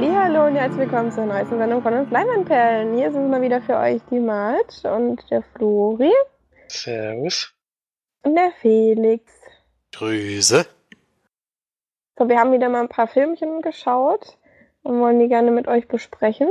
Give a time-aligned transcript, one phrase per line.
[0.00, 2.94] Hallo und herzlich willkommen zur neuesten Sendung von uns Leinwandperlen.
[2.94, 6.12] Hier sind mal wieder für euch die Mart und der Flori.
[6.68, 7.52] Servus.
[8.22, 9.24] Und der Felix.
[9.92, 10.66] Grüße.
[12.16, 14.38] So, wir haben wieder mal ein paar Filmchen geschaut
[14.82, 16.48] und wollen die gerne mit euch besprechen.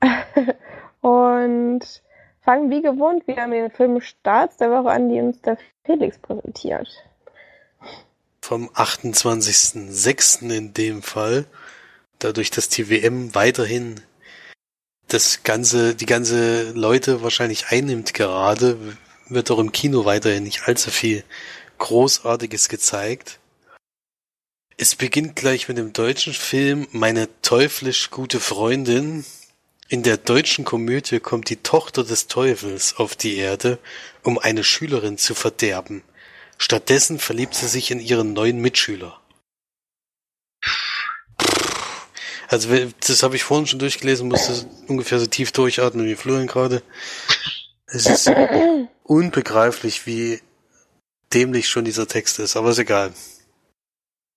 [1.00, 2.02] und
[2.40, 6.88] fangen wie gewohnt wieder mit den Filmstarts der Woche an, die uns der Felix präsentiert.
[8.44, 10.50] Vom 28.06.
[10.50, 11.46] in dem Fall.
[12.18, 14.00] Dadurch, dass die WM weiterhin
[15.06, 18.96] das ganze, die ganze Leute wahrscheinlich einnimmt gerade,
[19.28, 21.22] wird auch im Kino weiterhin nicht allzu viel
[21.78, 23.38] Großartiges gezeigt.
[24.76, 29.24] Es beginnt gleich mit dem deutschen Film Meine teuflisch gute Freundin.
[29.88, 33.78] In der deutschen Komödie kommt die Tochter des Teufels auf die Erde,
[34.24, 36.02] um eine Schülerin zu verderben.
[36.58, 39.20] Stattdessen verliebt sie sich in ihren neuen Mitschüler.
[42.48, 42.68] Also
[43.06, 46.82] das habe ich vorhin schon durchgelesen, musste ungefähr so tief durchatmen wie Florian gerade.
[47.86, 48.30] Es ist
[49.04, 50.40] unbegreiflich, wie
[51.32, 53.12] dämlich schon dieser Text ist, aber ist egal.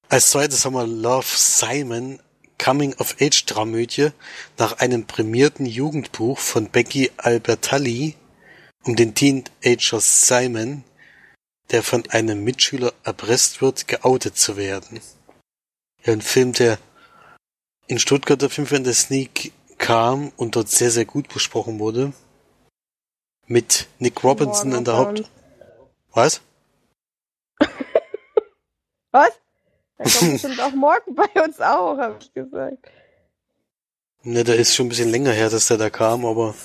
[0.07, 2.21] Als zweites haben wir Love Simon,
[2.57, 4.11] Coming-of-Age-Dramödie
[4.57, 8.15] nach einem prämierten Jugendbuch von Becky Albertalli
[8.85, 10.83] um den Teenager Simon,
[11.71, 15.01] der von einem Mitschüler erpresst wird, geoutet zu werden.
[16.03, 16.77] Ja, ein Film, der
[17.87, 21.79] in Stuttgart auf jeden Fall in der Sneak kam und dort sehr, sehr gut besprochen
[21.79, 22.13] wurde.
[23.47, 25.23] Mit Nick Robinson in der Haupt...
[26.13, 26.41] Was?
[29.11, 29.31] Was?
[29.97, 32.89] Der kommt bestimmt auch morgen bei uns auch, habe ich gesagt.
[34.23, 36.55] Ne, der ist schon ein bisschen länger her, dass der da kam, aber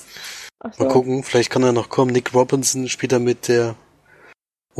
[0.71, 0.83] so.
[0.83, 2.11] mal gucken, vielleicht kann er noch kommen.
[2.11, 3.75] Nick Robinson spielt da mit, der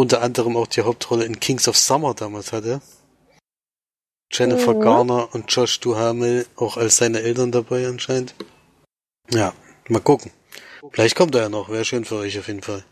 [0.01, 2.81] unter anderem auch die Hauptrolle in Kings of Summer damals hatte.
[4.31, 4.81] Jennifer mhm.
[4.81, 8.33] Garner und Josh Duhamel auch als seine Eltern dabei anscheinend.
[9.29, 9.53] Ja,
[9.89, 10.31] mal gucken.
[10.91, 12.83] Vielleicht kommt er ja noch, wäre schön für euch auf jeden Fall.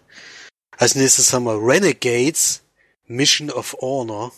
[0.77, 2.61] Als nächstes haben wir Renegades,
[3.07, 4.31] Mission of Honor.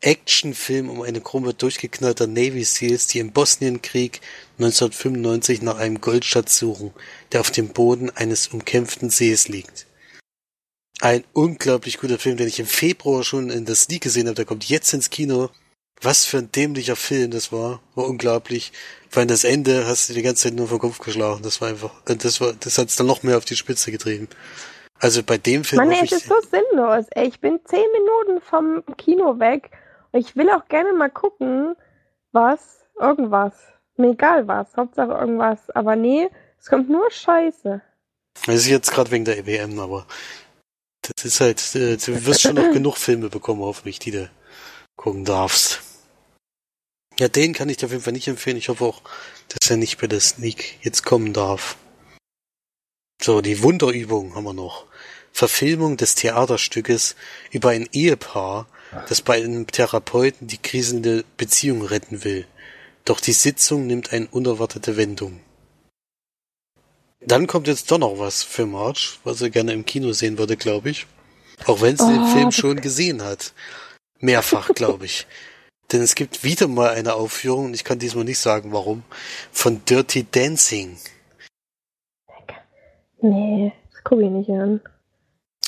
[0.00, 4.20] Actionfilm um eine Gruppe durchgeknallter Navy Seals, die im Bosnienkrieg
[4.58, 6.92] 1995 nach einem Goldschatz suchen,
[7.32, 9.86] der auf dem Boden eines umkämpften Sees liegt.
[11.00, 14.44] Ein unglaublich guter Film, den ich im Februar schon in der Sneak gesehen habe, der
[14.44, 15.50] kommt jetzt ins Kino.
[16.00, 17.80] Was für ein dämlicher Film das war.
[17.94, 18.72] War unglaublich.
[19.08, 21.42] Vor allem das Ende hast du die ganze Zeit nur vom Kopf geschlagen.
[21.42, 24.28] Das war einfach, das war, das hat's dann noch mehr auf die Spitze getrieben.
[25.00, 25.86] Also bei dem Film.
[25.86, 27.06] Mann, es ist so sinnlos.
[27.10, 29.70] Ey, ich bin zehn Minuten vom Kino weg
[30.14, 31.76] ich will auch gerne mal gucken,
[32.32, 33.54] was, irgendwas.
[33.96, 35.70] Mir egal was, Hauptsache irgendwas.
[35.70, 36.28] Aber nee,
[36.58, 37.80] es kommt nur Scheiße.
[38.46, 40.06] Das ist jetzt gerade wegen der EWM, aber
[41.14, 44.30] das ist halt, äh, du wirst schon noch genug Filme bekommen, hoffentlich, die du
[44.96, 45.80] gucken darfst.
[47.18, 48.56] Ja, den kann ich dir auf jeden Fall nicht empfehlen.
[48.56, 49.02] Ich hoffe auch,
[49.48, 51.76] dass er nicht bei der Sneak jetzt kommen darf.
[53.22, 54.86] So, die Wunderübung haben wir noch.
[55.32, 57.16] Verfilmung des Theaterstückes
[57.50, 58.68] über ein Ehepaar,
[59.08, 62.46] das bei einem Therapeuten die kriselnde Beziehung retten will.
[63.04, 65.40] Doch die Sitzung nimmt eine unerwartete Wendung.
[67.26, 70.56] Dann kommt jetzt doch noch was für March, was er gerne im Kino sehen würde,
[70.56, 71.06] glaube ich.
[71.66, 73.52] Auch wenn sie oh, den Film schon gesehen hat.
[74.20, 75.26] Mehrfach, glaube ich.
[75.92, 79.02] Denn es gibt wieder mal eine Aufführung, und ich kann diesmal nicht sagen warum,
[79.52, 80.96] von Dirty Dancing.
[83.20, 84.80] Nee, das gucke ich nicht an.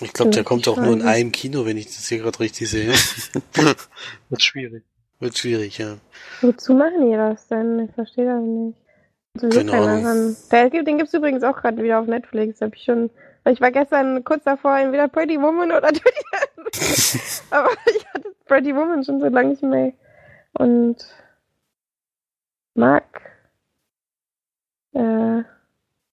[0.00, 2.68] Ich glaube, der kommt auch nur in einem Kino, wenn ich das hier gerade richtig
[2.68, 2.92] sehe.
[3.54, 4.84] Wird schwierig.
[5.20, 5.96] Wird schwierig, ja.
[6.42, 7.88] Wozu machen die das denn?
[7.88, 8.78] Ich verstehe das nicht.
[9.38, 10.36] So Keine Ahnung.
[10.50, 12.60] Der, den gibt's übrigens auch gerade wieder auf Netflix.
[12.60, 13.10] Hab ich schon.
[13.48, 19.04] Ich war gestern kurz davor, entweder Pretty Woman oder Dirty Aber ich hatte Pretty Woman
[19.04, 19.92] schon so lange nicht mehr.
[20.54, 20.96] Und
[22.74, 23.04] mag
[24.94, 25.42] äh,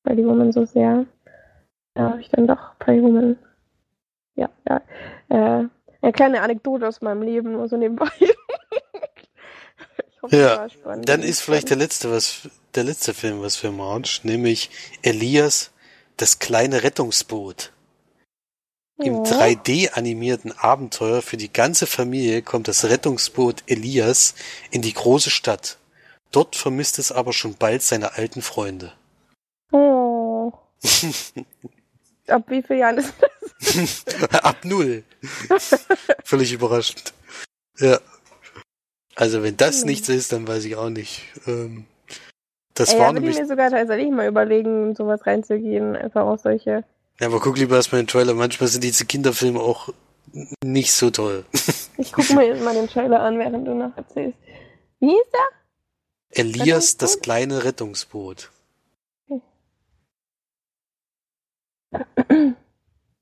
[0.04, 1.06] Pretty Woman so sehr.
[1.96, 3.38] Da habe ich dann doch Pretty Woman
[4.36, 4.82] ja, ja.
[5.30, 5.68] Äh,
[6.02, 8.10] eine kleine Anekdote aus meinem Leben, nur so nebenbei.
[10.24, 10.68] hoffe, ja,
[11.04, 14.70] dann ist vielleicht der letzte, was, der letzte Film, was für March, nämlich
[15.02, 15.72] Elias,
[16.18, 17.72] das kleine Rettungsboot.
[19.00, 24.36] Im 3D-animierten Abenteuer für die ganze Familie kommt das Rettungsboot Elias
[24.70, 25.78] in die große Stadt.
[26.32, 28.94] Dort vermisst es aber schon bald seine alten Freunde.
[29.72, 30.54] Oh.
[32.28, 34.06] Ab wie viel Jahren ist das?
[34.44, 35.04] Ab null.
[36.24, 37.14] Völlig überraschend.
[37.80, 38.00] Ja.
[39.16, 39.88] Also wenn das hm.
[39.88, 41.24] nichts ist, dann weiß ich auch nicht.
[41.46, 41.86] Ähm,
[42.74, 43.36] das Ey, war ja, nämlich.
[43.36, 46.84] Ich mir sogar tatsächlich mal überlegen, sowas reinzugehen, einfach auch solche.
[47.20, 48.34] Ja, aber guck lieber erstmal den Trailer.
[48.34, 49.90] Manchmal sind diese Kinderfilme auch
[50.64, 51.46] nicht so toll.
[51.98, 54.38] ich gucke mir jetzt mal den Trailer an, während du noch erzählst.
[55.00, 56.42] Wie hieß der?
[56.44, 58.50] Elias, das kleine Rettungsboot.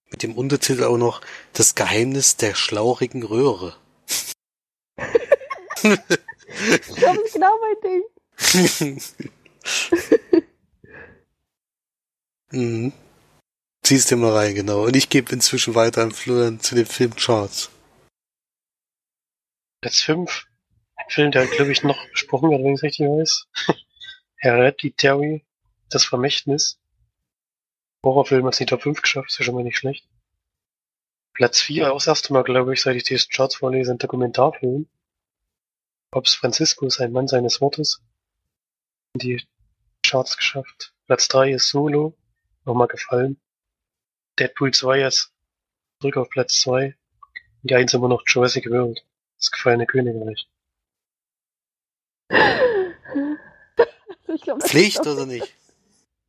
[0.10, 1.20] Mit dem Untertitel auch noch
[1.52, 3.76] Das Geheimnis der schlaurigen Röhre.
[5.84, 6.00] das
[7.26, 9.02] ist genau mein Ding.
[12.52, 12.94] mhm.
[13.84, 14.86] Zieh's dir mal rein, genau.
[14.86, 17.70] Und ich gebe inzwischen weiter an Florian zu den Filmcharts.
[19.82, 20.46] Platz 5.
[20.96, 23.48] Ein Film, der, glaube ich, noch besprochen wird, wenn ich es richtig weiß.
[24.38, 25.44] Hereditary,
[25.90, 26.80] Das Vermächtnis.
[28.04, 30.08] Horrorfilm hat es die Top 5 geschafft, ist ja schon mal nicht schlecht.
[31.34, 34.88] Platz 4, auch das erste Mal, glaube ich, seit ich die Charts vorlese, ein Dokumentarfilm.
[36.12, 38.02] Papst Franziskus, ein Mann seines Wortes.
[39.14, 39.44] In die
[40.04, 40.94] Charts geschafft.
[41.08, 42.16] Platz 3 ist Solo,
[42.66, 43.40] nochmal gefallen.
[44.40, 45.34] Deadpool 2 ist
[46.00, 46.96] zurück auf Platz 2.
[47.62, 49.06] Und die 1 immer noch Jurassic World.
[49.38, 50.48] Das gefallene Königreich.
[54.42, 55.54] glaub, Pflicht oder nicht?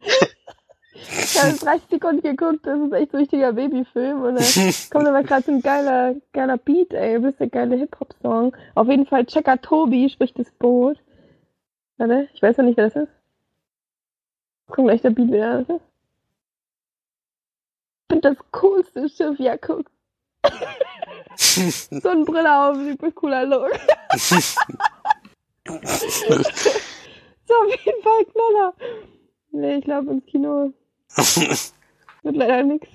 [0.01, 4.23] Ich habe 30 Sekunden geguckt, das ist echt ein richtiger Babyfilm.
[4.23, 4.45] Und dann
[4.91, 7.15] kommt aber gerade so ein geiler, geiler Beat, ey.
[7.15, 8.57] Du bist der geile Hip-Hop-Song.
[8.75, 10.99] Auf jeden Fall Checker Tobi spricht das Boot.
[12.03, 13.13] Warte, ich weiß ja nicht, wer das ist.
[14.67, 15.63] Kommt gleich der Beat wieder.
[15.63, 15.85] Das ist.
[18.01, 19.89] Ich finde das coolste Schiff, ja, guck.
[21.37, 23.71] so ein Brille auf, super cooler Look.
[24.17, 24.35] so,
[27.55, 28.75] auf jeden Fall Knaller.
[29.53, 30.73] Nee, ich glaube ins Kino
[31.15, 32.89] wird leider nichts.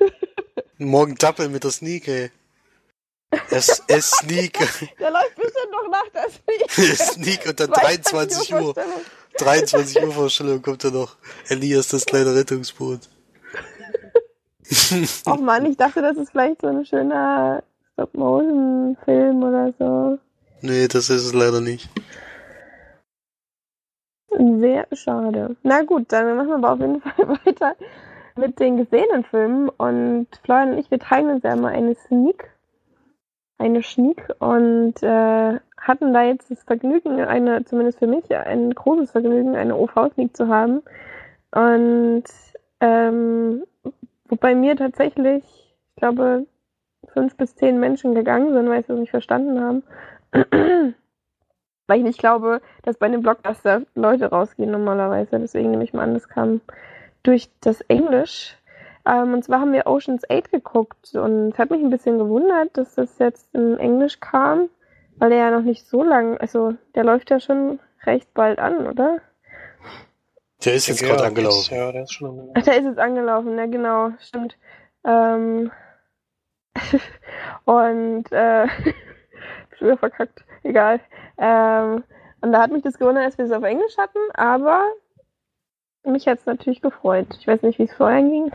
[0.79, 2.29] Morgen Doppel mit der Sneak, ey.
[3.49, 4.53] Es, es Sneak.
[4.99, 6.29] Der läuft bestimmt noch nach der
[6.69, 6.97] Sneak.
[6.97, 8.73] Sneak und dann 23 Uhr.
[9.37, 11.15] 23 Uhr Vorstellung kommt dann noch
[11.49, 13.01] Elias, das kleine Rettungsboot.
[15.25, 17.63] Ach man, ich dachte, das ist vielleicht so ein schöner
[17.93, 20.19] Stop-Motion-Film oder so.
[20.61, 21.89] Nee, das ist es leider nicht.
[24.29, 25.55] Sehr schade.
[25.63, 27.75] Na gut, dann machen wir aber auf jeden Fall weiter
[28.35, 29.69] mit den gesehenen Filmen.
[29.69, 32.49] Und Florian und ich, wir teilen uns ja immer eine Sneak.
[33.57, 39.11] Eine Sneak und äh, hatten da jetzt das Vergnügen, eine, zumindest für mich, ein großes
[39.11, 40.83] Vergnügen, eine OV-Sneak zu haben.
[41.51, 42.23] Und
[42.81, 43.63] ähm,
[44.27, 46.45] wobei mir tatsächlich, ich glaube,
[47.07, 49.83] fünf bis zehn Menschen gegangen sind, weil sie es nicht verstanden haben.
[51.87, 55.39] weil ich nicht glaube, dass bei einem Blockbuster Leute rausgehen normalerweise.
[55.39, 56.61] Deswegen nehme ich mal an, das kam
[57.23, 58.57] durch das Englisch.
[59.07, 62.75] Ähm, und zwar haben wir Ocean's 8 geguckt und es hat mich ein bisschen gewundert,
[62.75, 64.69] dass das jetzt in Englisch kam,
[65.17, 68.87] weil der ja noch nicht so lang, also der läuft ja schon recht bald an,
[68.87, 69.21] oder?
[70.65, 71.73] Der ist jetzt ja, gerade angelaufen.
[71.73, 72.53] Ja, der ist schon angelaufen.
[72.57, 74.57] Ach, der ist jetzt angelaufen, ja genau, stimmt.
[75.05, 75.71] Ähm
[77.65, 78.67] und äh,
[79.77, 80.99] schon wieder verkackt, egal.
[81.37, 82.03] Ähm,
[82.41, 84.83] und da hat mich das gewundert, dass wir es auf Englisch hatten, aber
[86.07, 87.27] mich hat es natürlich gefreut.
[87.39, 88.51] Ich weiß nicht, wie es vorher ging.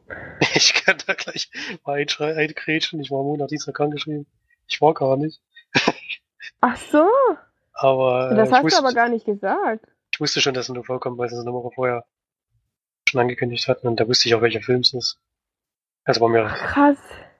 [0.54, 1.50] ich kann da gleich
[1.84, 3.00] mal einkrätschen.
[3.00, 4.26] Ich war Monat dieser krank geschrieben.
[4.66, 5.40] Ich war gar nicht.
[6.60, 7.06] Ach so.
[7.72, 8.34] Aber.
[8.34, 9.86] Das hast wusste, du aber gar nicht gesagt.
[10.12, 12.04] Ich wusste schon, dass es nur vorkommt, weil sie es eine Woche vorher
[13.08, 15.20] schon angekündigt hatten und da wusste ich auch, welcher Film es ist.
[16.04, 16.98] Also war mir, Krass.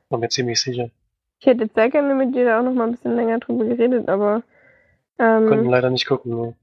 [0.08, 0.90] war mir ziemlich sicher.
[1.38, 4.08] Ich hätte sehr gerne mit dir da auch noch mal ein bisschen länger drüber geredet,
[4.08, 4.42] aber.
[5.18, 6.56] Ähm, Konnten leider nicht gucken, ne?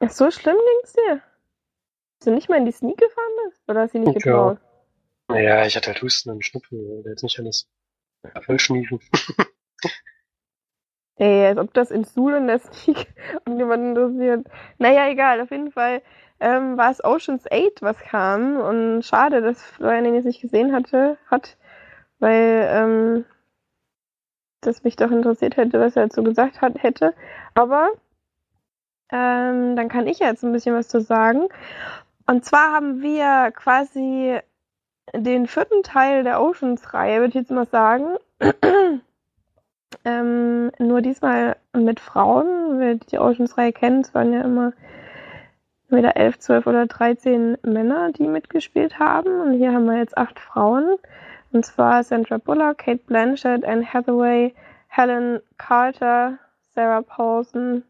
[0.00, 1.22] Ach, so schlimm ging's dir?
[2.18, 3.62] Dass du nicht mal in die Sneak gefahren bist?
[3.68, 4.58] Oder hast du nicht getraut?
[5.28, 5.34] Ja.
[5.34, 7.68] Naja, ich hatte halt Husten und Schnupfen, oder jetzt nicht alles
[8.44, 9.00] voll schniefen.
[11.16, 13.06] Ey, als ob das in Suhl in der Sneak
[13.44, 14.46] und jemand interessiert.
[14.78, 16.02] Naja, egal, auf jeden Fall
[16.40, 18.56] ähm, war es Oceans 8, was kam.
[18.56, 21.56] Und schade, dass Florian den jetzt nicht gesehen hatte, hat,
[22.18, 23.24] weil ähm,
[24.60, 27.14] das mich doch interessiert hätte, was er dazu gesagt hat, hätte.
[27.54, 27.90] Aber
[29.14, 31.48] ähm, dann kann ich jetzt ein bisschen was zu sagen.
[32.26, 34.40] Und zwar haben wir quasi
[35.14, 38.16] den vierten Teil der Oceans-Reihe, würde ich jetzt mal sagen.
[40.04, 42.80] ähm, nur diesmal mit Frauen.
[42.80, 44.72] Wer die Oceans-Reihe kennt, es waren ja immer
[45.88, 49.40] wieder 11, 12 oder 13 Männer, die mitgespielt haben.
[49.42, 50.96] Und hier haben wir jetzt acht Frauen.
[51.52, 54.54] Und zwar Sandra Bullock, Kate Blanchett, Anne Hathaway,
[54.88, 56.38] Helen Carter,
[56.74, 57.84] Sarah Paulson,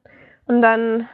[0.46, 1.08] und dann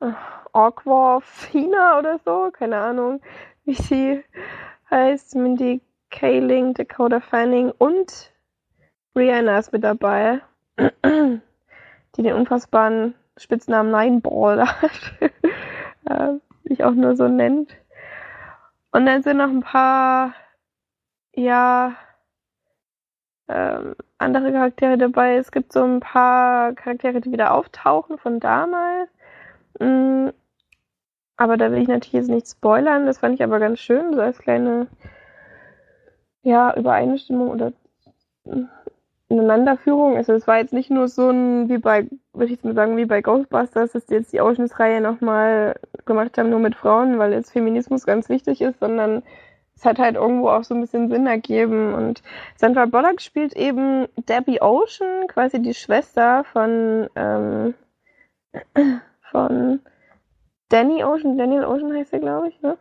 [0.00, 0.12] äh,
[0.52, 3.20] Aquafina oder so, keine Ahnung,
[3.64, 4.24] wie sie
[4.90, 8.32] heißt, Mindy Kaling, Dakota Fanning und
[9.16, 10.40] Rihanna ist mit dabei,
[10.76, 15.12] die den unfassbaren Spitznamen Nineball hat,
[16.04, 16.34] äh,
[16.64, 17.76] sich auch nur so nennt.
[18.92, 20.34] Und dann sind noch ein paar,
[21.34, 21.94] ja,
[23.52, 25.36] ähm, andere Charaktere dabei.
[25.36, 29.10] Es gibt so ein paar Charaktere, die wieder auftauchen von damals.
[29.80, 30.32] Mhm.
[31.36, 33.06] Aber da will ich natürlich jetzt nicht spoilern.
[33.06, 34.86] Das fand ich aber ganz schön, so als kleine
[36.42, 37.72] ja, Übereinstimmung oder
[39.28, 40.16] Ineinanderführung.
[40.16, 42.96] Also es war jetzt nicht nur so ein, wie bei, würde ich jetzt mal sagen,
[42.96, 47.32] wie bei Ghostbusters, dass die jetzt die Oceans-Reihe nochmal gemacht haben, nur mit Frauen, weil
[47.32, 49.22] jetzt Feminismus ganz wichtig ist, sondern
[49.80, 51.94] es hat halt irgendwo auch so ein bisschen Sinn ergeben.
[51.94, 52.22] Und
[52.56, 57.72] Sandra Bullock spielt eben Debbie Ocean, quasi die Schwester von, ähm,
[59.30, 59.80] von
[60.68, 61.38] Danny Ocean.
[61.38, 62.76] Daniel Ocean heißt er, glaube ich, ne?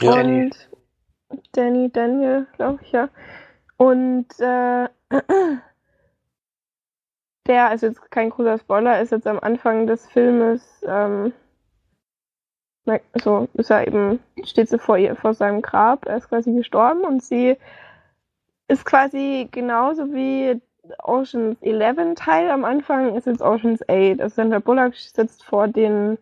[0.00, 0.22] Ja.
[0.22, 0.70] Und
[1.52, 3.10] Danny, Daniel, glaube ich, ja.
[3.76, 4.88] Und äh,
[7.46, 11.34] der, also jetzt kein großer Spoiler, ist jetzt am Anfang des Filmes, ähm,
[13.14, 17.02] so ist er eben, steht sie vor ihr, vor seinem Grab, er ist quasi gestorben
[17.02, 17.56] und sie
[18.68, 20.60] ist quasi genauso wie
[21.02, 24.20] Oceans 11 Teil am Anfang, ist jetzt Oceans 8.
[24.20, 26.18] Also Sandra Bullock sitzt vor den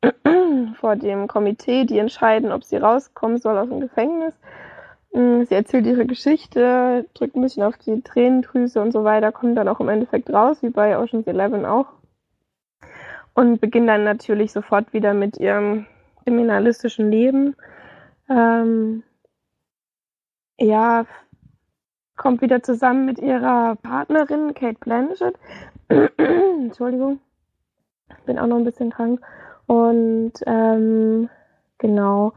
[0.80, 4.34] vor dem Komitee, die entscheiden, ob sie rauskommen soll aus dem Gefängnis.
[5.12, 9.56] Mm, sie erzählt ihre Geschichte, drückt ein bisschen auf die Tränendrüse und so weiter, kommt
[9.56, 11.86] dann auch im Endeffekt raus, wie bei Ocean's Eleven auch.
[13.38, 15.86] Und beginnt dann natürlich sofort wieder mit ihrem
[16.24, 17.54] kriminalistischen Leben.
[18.28, 19.04] Ähm,
[20.58, 21.06] ja,
[22.16, 25.36] kommt wieder zusammen mit ihrer Partnerin Kate Blanchett.
[26.18, 27.20] Entschuldigung,
[28.26, 29.20] bin auch noch ein bisschen krank.
[29.68, 31.30] Und ähm,
[31.78, 32.32] genau,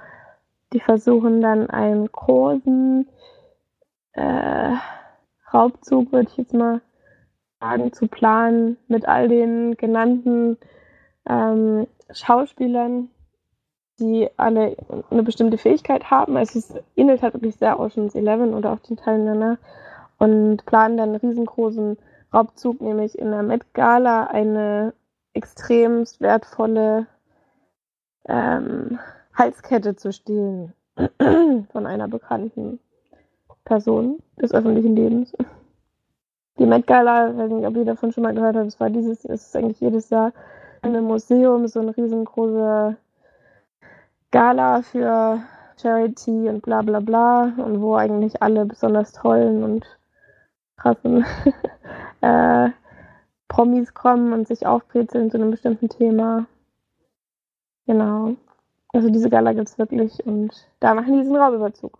[0.72, 3.10] die versuchen dann einen großen
[4.12, 4.76] äh,
[5.52, 6.80] Raubzug, würde ich jetzt mal
[7.60, 10.60] sagen, zu planen mit all den genannten
[11.28, 13.10] ähm, Schauspielern,
[14.00, 14.76] die alle
[15.10, 16.38] eine bestimmte Fähigkeit haben.
[16.38, 19.58] Also es ähnelt halt wirklich sehr Ocean's Eleven oder auch den Teilen danach
[20.18, 21.98] und planen dann einen riesengroßen
[22.34, 24.94] Raubzug, nämlich in der Met Gala eine
[25.34, 27.08] extremst wertvolle
[28.28, 29.00] ähm,
[29.34, 30.74] Halskette zu stehlen
[31.72, 32.80] von einer bekannten
[33.66, 35.34] Person des öffentlichen Lebens.
[36.60, 38.90] Die Met Gala, ich weiß nicht, ob ihr davon schon mal gehört habt, das war
[38.90, 40.34] dieses, es ist eigentlich jedes Jahr
[40.84, 42.96] in einem Museum so ein riesengroßer
[44.32, 45.42] Gala für
[45.82, 49.86] Charity und bla bla bla und wo eigentlich alle besonders tollen und
[50.78, 51.26] krassen
[52.22, 52.70] äh,
[53.48, 56.46] Promis kommen und sich aufbrezeln zu einem bestimmten Thema.
[57.86, 58.36] Genau.
[58.94, 61.98] Also diese Gala gibt es wirklich und da machen die diesen Raubüberzug.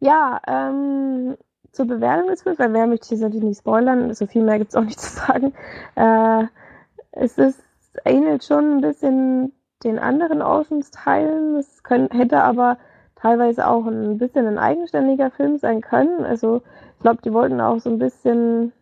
[0.00, 1.36] Ja, ähm,
[1.72, 4.70] zur Bewertung des Films, weil wer möchte ich natürlich nicht spoilern, so viel mehr gibt
[4.70, 5.52] es auch nicht zu sagen.
[5.96, 6.46] Äh,
[7.12, 7.62] es ist,
[8.04, 9.52] ähnelt schon ein bisschen
[9.84, 11.56] den anderen Oceans-Teilen.
[11.56, 12.78] Es können, hätte aber
[13.16, 16.24] teilweise auch ein bisschen ein eigenständiger Film sein können.
[16.24, 16.62] Also
[16.96, 18.72] ich glaube, die wollten auch so ein bisschen,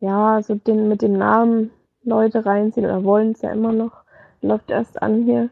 [0.00, 1.70] ja, so den mit dem Namen
[2.02, 4.04] Leute reinziehen oder wollen es ja immer noch
[4.40, 5.48] läuft erst an hier.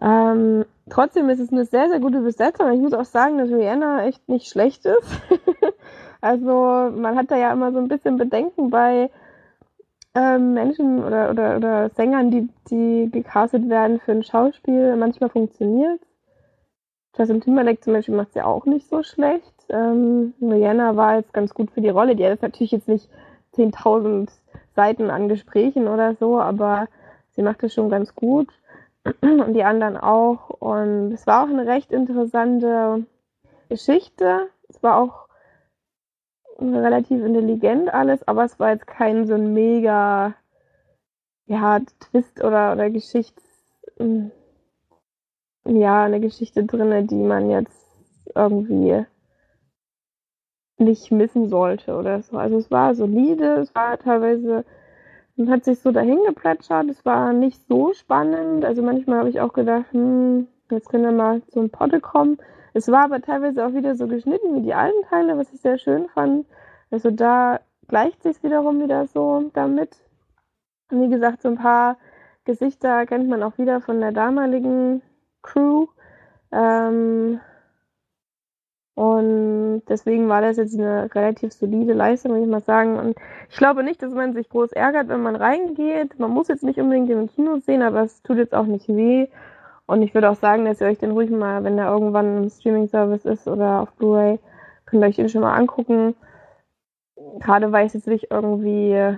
[0.00, 2.70] Ähm, trotzdem ist es eine sehr, sehr gute Besetzung.
[2.72, 5.20] Ich muss auch sagen, dass Rihanna echt nicht schlecht ist.
[6.20, 9.10] also man hat da ja immer so ein bisschen Bedenken bei
[10.16, 14.96] ähm, Menschen oder, oder, oder Sängern, die, die gecastet werden für ein Schauspiel.
[14.96, 16.00] Manchmal funktioniert
[17.16, 19.54] Justin Timberlake zum Beispiel macht es ja auch nicht so schlecht.
[19.70, 22.14] Ähm, Rihanna war jetzt ganz gut für die Rolle.
[22.14, 23.08] Die hat natürlich jetzt nicht
[23.54, 24.28] 10.000
[24.74, 26.88] Seiten an Gesprächen oder so, aber
[27.30, 28.48] sie macht es schon ganz gut
[29.22, 30.50] und die anderen auch.
[30.50, 33.06] Und es war auch eine recht interessante
[33.70, 34.48] Geschichte.
[34.68, 35.25] Es war auch
[36.58, 40.34] relativ intelligent alles, aber es war jetzt kein so ein mega
[41.46, 43.42] ja, Twist oder, oder Geschichts
[45.68, 47.86] ja, eine Geschichte drin, die man jetzt
[48.34, 49.04] irgendwie
[50.78, 52.36] nicht missen sollte oder so.
[52.36, 54.64] Also es war solide, es war teilweise
[55.36, 56.88] und hat sich so dahin geplätschert.
[56.88, 58.64] Es war nicht so spannend.
[58.64, 62.38] Also manchmal habe ich auch gedacht, hm, jetzt können wir mal zum Potte kommen.
[62.76, 65.78] Es war aber teilweise auch wieder so geschnitten wie die alten Teile, was ich sehr
[65.78, 66.46] schön fand.
[66.90, 69.96] Also da gleicht sich wiederum wieder so damit.
[70.90, 71.96] Wie gesagt, so ein paar
[72.44, 75.00] Gesichter kennt man auch wieder von der damaligen
[75.40, 75.86] Crew.
[76.52, 77.40] Ähm,
[78.94, 82.98] und deswegen war das jetzt eine relativ solide Leistung, würde ich mal sagen.
[82.98, 83.16] Und
[83.48, 86.18] ich glaube nicht, dass man sich groß ärgert, wenn man reingeht.
[86.18, 89.28] Man muss jetzt nicht unbedingt im Kino sehen, aber es tut jetzt auch nicht weh.
[89.86, 92.50] Und ich würde auch sagen, dass ihr euch den ruhig mal, wenn der irgendwann im
[92.50, 94.38] Streaming-Service ist oder auf Blu-ray,
[94.84, 96.14] könnt ihr euch den schon mal angucken.
[97.40, 99.16] Gerade weil es jetzt nicht irgendwie,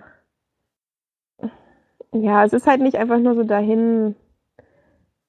[2.13, 4.15] ja, es ist halt nicht einfach nur so dahin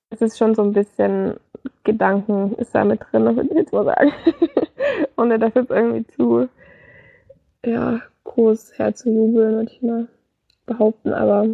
[0.10, 1.36] es ist schon so ein bisschen
[1.84, 4.12] Gedanken ist da mit drin, würde ich jetzt mal sagen.
[5.18, 6.50] Ohne das jetzt irgendwie zu
[7.66, 10.08] ja, groß herzujubeln, würde ich mal
[10.66, 11.14] behaupten.
[11.14, 11.48] Aber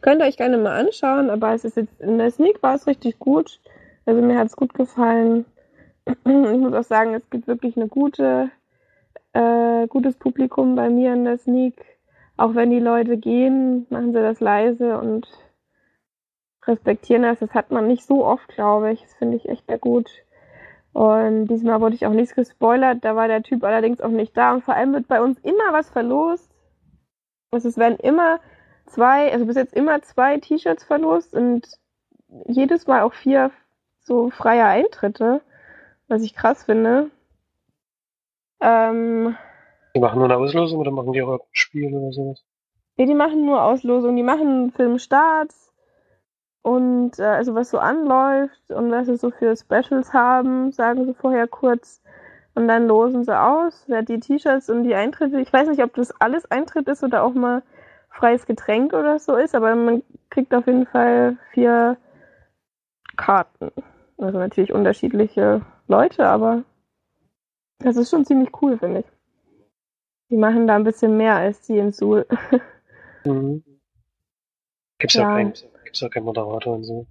[0.00, 1.30] könnt ihr euch gerne mal anschauen.
[1.30, 3.60] Aber es ist jetzt in der Sneak war es richtig gut.
[4.06, 5.44] Also mir hat es gut gefallen.
[6.26, 8.50] Ich muss auch sagen, es gibt wirklich eine gute,
[9.32, 11.82] äh, gutes Publikum bei mir in der Sneak.
[12.36, 15.26] Auch wenn die Leute gehen, machen sie das leise und
[16.66, 17.38] respektieren das.
[17.38, 19.00] Das hat man nicht so oft, glaube ich.
[19.02, 20.10] Das finde ich echt sehr gut.
[20.92, 22.98] Und diesmal wurde ich auch nichts gespoilert.
[23.02, 24.52] Da war der Typ allerdings auch nicht da.
[24.54, 26.50] Und vor allem wird bei uns immer was verlost.
[27.50, 28.40] Es werden immer
[28.86, 31.66] zwei, also bis jetzt immer zwei T-Shirts verlost und
[32.46, 33.50] jedes Mal auch vier
[34.00, 35.40] so freie Eintritte,
[36.08, 37.10] was ich krass finde.
[38.60, 39.36] Ähm,
[39.94, 42.44] die machen nur eine Auslosung oder machen die auch ein Spiel oder sowas?
[42.96, 44.16] Nee, die machen nur Auslosung.
[44.16, 45.72] Die machen Filmstarts
[46.62, 51.14] und äh, also was so anläuft und was sie so für Specials haben, sagen sie
[51.14, 52.02] vorher kurz.
[52.56, 55.40] Und dann losen sie aus, wer die T-Shirts und die Eintritte.
[55.40, 57.62] Ich weiß nicht, ob das alles Eintritt ist oder auch mal
[58.14, 61.96] freies Getränk oder so ist, aber man kriegt auf jeden Fall vier
[63.16, 63.70] Karten.
[64.18, 66.62] Also natürlich unterschiedliche Leute, aber
[67.78, 69.06] das ist schon ziemlich cool, finde ich.
[70.30, 72.26] Die machen da ein bisschen mehr als die in Suhl.
[73.24, 73.62] mhm.
[74.98, 75.22] Gibt's ja.
[75.28, 75.52] auch keinen,
[75.84, 77.06] gibt's auch keinen Moderator und so.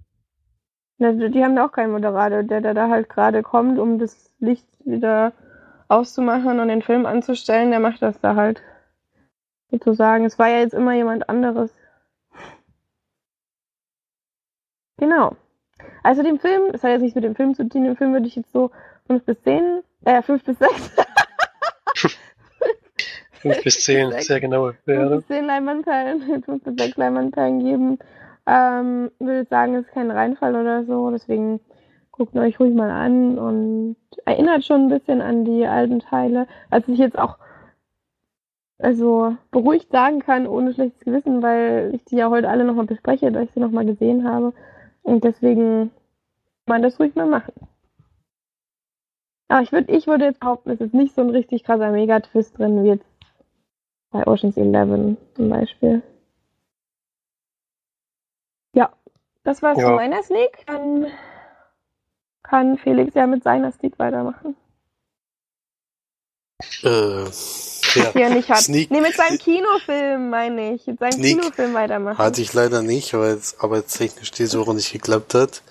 [0.98, 4.32] Ja, die haben da auch keinen Moderator, der, der da halt gerade kommt, um das
[4.38, 5.32] Licht wieder
[5.88, 8.62] auszumachen und den Film anzustellen, der macht das da halt.
[9.74, 10.24] Sozusagen.
[10.24, 11.70] Es war ja jetzt immer jemand anderes.
[14.98, 15.36] Genau.
[16.04, 18.26] Also den Film, das hat jetzt nichts mit dem Film zu tun, den Film würde
[18.26, 18.70] ich jetzt so
[19.08, 20.72] 5 bis 10, äh, 5 bis 6.
[23.40, 24.72] 5 bis 10, sehr genau.
[24.84, 27.98] 5 bis 10 Leinwandperlen, 5 bis 6 Leinwandperlen geben.
[28.46, 31.60] Ähm, würde sagen, es ist kein Reinfall oder so, deswegen
[32.12, 36.46] guckt euch ruhig mal an und erinnert schon ein bisschen an die alten Teile.
[36.70, 37.38] Was ich jetzt auch
[38.84, 43.32] also beruhigt sagen kann, ohne schlechtes Gewissen, weil ich die ja heute alle nochmal bespreche,
[43.32, 44.52] da ich sie nochmal gesehen habe.
[45.02, 45.90] Und deswegen
[46.66, 47.52] kann man das ruhig mal machen.
[49.48, 52.58] Aber ich würde ich würde jetzt behaupten, es ist nicht so ein richtig krasser Megatwist
[52.58, 53.06] drin wie jetzt
[54.10, 56.02] bei Ocean's Eleven zum Beispiel.
[58.74, 58.92] Ja,
[59.44, 59.86] das war's ja.
[59.86, 60.64] zu meiner Sneak.
[60.66, 61.06] Dann
[62.42, 64.56] kann Felix ja mit seiner Sneak weitermachen.
[66.82, 67.30] Äh,
[67.94, 68.12] ja.
[68.12, 68.62] Hier nicht hat.
[68.62, 70.86] Sneak, nee, mit seinem Kinofilm, meine ich.
[70.86, 72.18] Mit seinem Sneak Kinofilm weitermachen.
[72.18, 75.62] Hatte ich leider nicht, weil es arbeitstechnisch diese Woche nicht geklappt hat.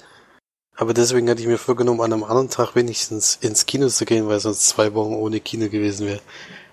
[0.76, 4.28] Aber deswegen hatte ich mir vorgenommen, an einem anderen Tag wenigstens ins Kino zu gehen,
[4.28, 6.22] weil sonst zwei Wochen ohne Kino gewesen wäre.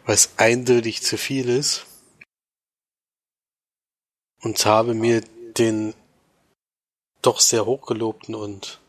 [0.07, 1.87] Weil es eindeutig zu viel ist.
[4.43, 5.23] Und habe mir
[5.59, 5.95] den
[7.21, 8.81] doch sehr hochgelobten und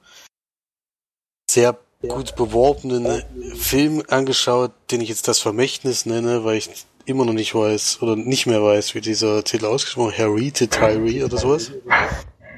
[1.49, 3.23] sehr gut beworbenen
[3.55, 6.69] Film angeschaut, den ich jetzt das Vermächtnis nenne, weil ich
[7.05, 11.71] immer noch nicht weiß oder nicht mehr weiß, wie dieser Titel ausgesprochen Hereditary oder sowas.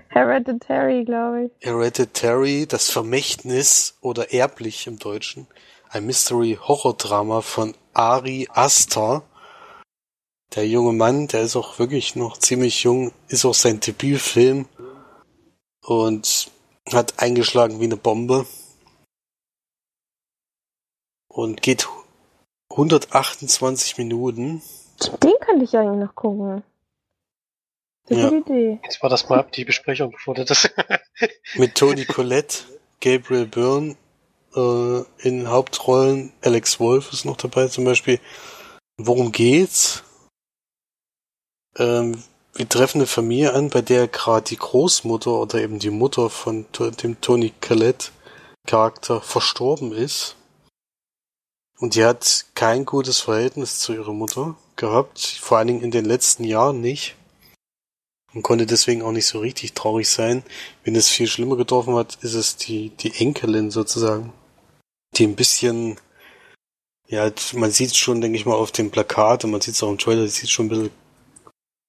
[0.09, 1.67] Hereditary, glaube ich.
[1.67, 5.47] Hereditary, das Vermächtnis oder erblich im Deutschen.
[5.89, 9.23] Ein Mystery-Horror-Drama von Ari Aster.
[10.55, 14.67] Der junge Mann, der ist auch wirklich noch ziemlich jung, ist auch sein Debütfilm
[15.83, 16.51] und
[16.91, 18.45] hat eingeschlagen wie eine Bombe
[21.33, 21.89] und geht
[22.69, 24.61] 128 Minuten.
[25.21, 26.63] Den könnte ich eigentlich noch gucken.
[28.07, 28.31] Das ja.
[28.31, 28.79] Idee.
[28.83, 30.69] Jetzt war das mal ab, die Besprechung, bevor du das...
[31.55, 32.59] Mit Toni Collette,
[33.01, 33.95] Gabriel Byrne
[34.55, 38.19] äh, in Hauptrollen, Alex Wolf ist noch dabei zum Beispiel.
[38.97, 40.03] Worum geht's?
[41.77, 42.21] Ähm,
[42.53, 46.65] wir treffen eine Familie an, bei der gerade die Großmutter oder eben die Mutter von
[47.01, 48.11] dem Tony Collette
[48.67, 50.35] Charakter verstorben ist.
[51.83, 56.05] Und die hat kein gutes Verhältnis zu ihrer Mutter gehabt, vor allen Dingen in den
[56.05, 57.17] letzten Jahren nicht.
[58.33, 60.43] Und konnte deswegen auch nicht so richtig traurig sein.
[60.85, 64.31] Wenn es viel schlimmer getroffen hat, ist es die, die Enkelin sozusagen.
[65.17, 65.99] Die ein bisschen,
[67.09, 69.91] ja, man sieht schon, denke ich mal, auf dem Plakat und man sieht es auch
[69.91, 70.89] im Trailer, die sieht schon ein bisschen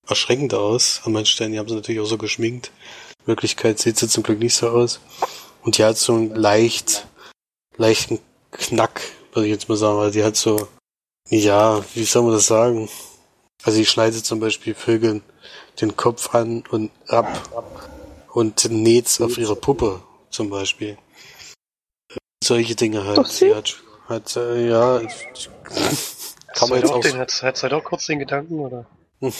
[0.09, 1.03] erschreckend aus.
[1.05, 2.73] An manchen Stellen, die haben sie natürlich auch so geschminkt.
[3.21, 4.99] In Wirklichkeit sieht sie zum Glück nicht so aus.
[5.63, 7.07] Und die hat so einen leicht,
[7.77, 8.19] leichten
[8.51, 9.01] Knack
[9.35, 10.69] würde ich jetzt mal sagen, weil die hat so,
[11.29, 12.89] ja, wie soll man das sagen?
[13.63, 15.23] Also die schneidet zum Beispiel Vögeln
[15.81, 17.91] den Kopf an und ab
[18.33, 20.99] und näht auf ihre Puppe zum Beispiel.
[22.43, 23.27] Solche Dinge halt.
[23.27, 25.01] Sie hat, hat äh, ja,
[26.55, 27.01] kann man jetzt auch.
[27.01, 28.87] Den, hat, hat halt auch kurz den Gedanken, oder?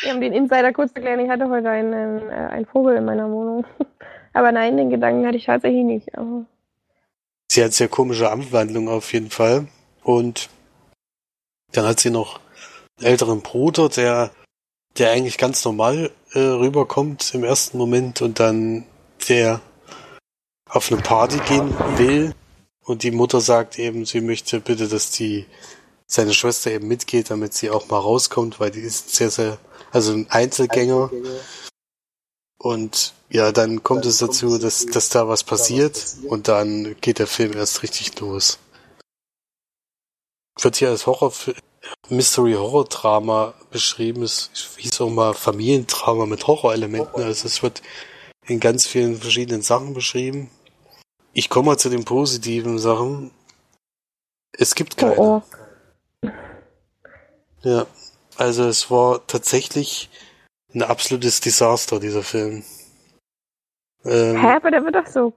[0.00, 3.28] Wir haben den Insider kurz erklärt, ich hatte heute einen, äh, einen Vogel in meiner
[3.30, 3.64] Wohnung.
[4.32, 6.16] Aber nein, den Gedanken hatte ich tatsächlich nicht.
[6.16, 6.44] Aber
[7.50, 9.68] sie hat sehr komische Anwandlung auf jeden Fall.
[10.02, 10.48] Und
[11.72, 12.40] dann hat sie noch
[12.98, 14.30] einen älteren Bruder, der,
[14.96, 18.84] der eigentlich ganz normal äh, rüberkommt im ersten Moment und dann
[19.28, 19.60] der
[20.68, 22.34] auf eine Party gehen will
[22.88, 25.46] und die Mutter sagt eben, sie möchte bitte, dass die
[26.06, 29.58] seine Schwester eben mitgeht, damit sie auch mal rauskommt, weil die ist sehr, sehr,
[29.92, 31.10] also ein Einzelgänger.
[32.58, 36.48] Und ja, dann kommt dann es dazu, kommt dass, dass da was passiert, passiert und
[36.48, 38.58] dann geht der Film erst richtig los.
[40.60, 41.32] Wird hier als Horror,
[42.08, 47.80] Mystery Horror Drama beschrieben, es hieß auch mal Familiendrama mit Horrorelementen, also es wird
[48.46, 50.50] in ganz vielen verschiedenen Sachen beschrieben.
[51.32, 53.30] Ich komme mal zu den positiven Sachen.
[54.52, 55.16] Es gibt keine.
[55.16, 55.42] Oh,
[56.22, 56.30] oh.
[57.62, 57.86] Ja,
[58.36, 60.08] also es war tatsächlich
[60.78, 62.64] ein absolutes Desaster, dieser Film.
[64.04, 65.32] Ähm, Hä, aber der wird doch so.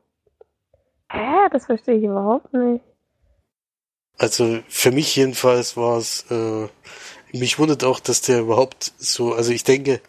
[1.11, 2.83] Hä, das verstehe ich überhaupt nicht.
[4.17, 6.67] Also für mich jedenfalls war es, äh,
[7.33, 10.01] mich wundert auch, dass der überhaupt so, also ich denke,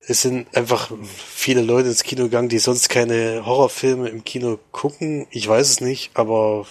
[0.00, 5.26] es sind einfach viele Leute ins Kino gegangen, die sonst keine Horrorfilme im Kino gucken.
[5.30, 6.66] Ich weiß es nicht, aber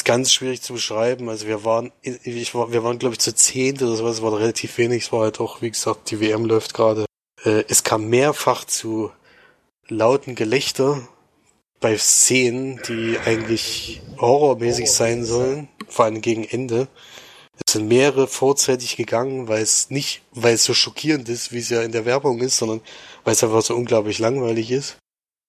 [0.00, 1.28] ist ganz schwierig zu beschreiben.
[1.28, 4.78] Also wir waren, ich war, wir waren glaube ich zu zehnt oder sowas, war relativ
[4.78, 5.04] wenig.
[5.04, 7.04] Es war halt auch, wie gesagt, die WM läuft gerade.
[7.44, 9.12] Äh, es kam mehrfach zu
[9.88, 11.06] lauten Gelächter
[11.80, 16.88] bei Szenen, die eigentlich horrormäßig sein sollen, vor allem gegen Ende.
[17.66, 21.68] Es sind mehrere vorzeitig gegangen, weil es nicht, weil es so schockierend ist, wie es
[21.68, 22.80] ja in der Werbung ist, sondern
[23.24, 24.96] weil es einfach so unglaublich langweilig ist.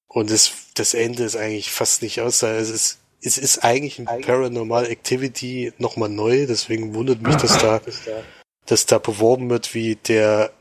[0.09, 2.43] Und das, das Ende ist eigentlich fast nicht aus.
[2.43, 7.81] Es ist, es ist eigentlich ein Paranormal Activity nochmal neu, deswegen wundert mich, dass da,
[8.65, 10.51] dass da beworben wird wie der,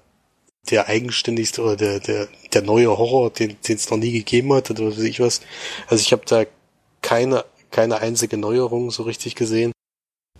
[0.71, 4.87] der eigenständigste oder der, der, der neue Horror, den es noch nie gegeben hat oder
[4.87, 5.41] was weiß ich was.
[5.89, 6.45] Also ich habe da
[7.01, 9.73] keine, keine einzige Neuerung so richtig gesehen.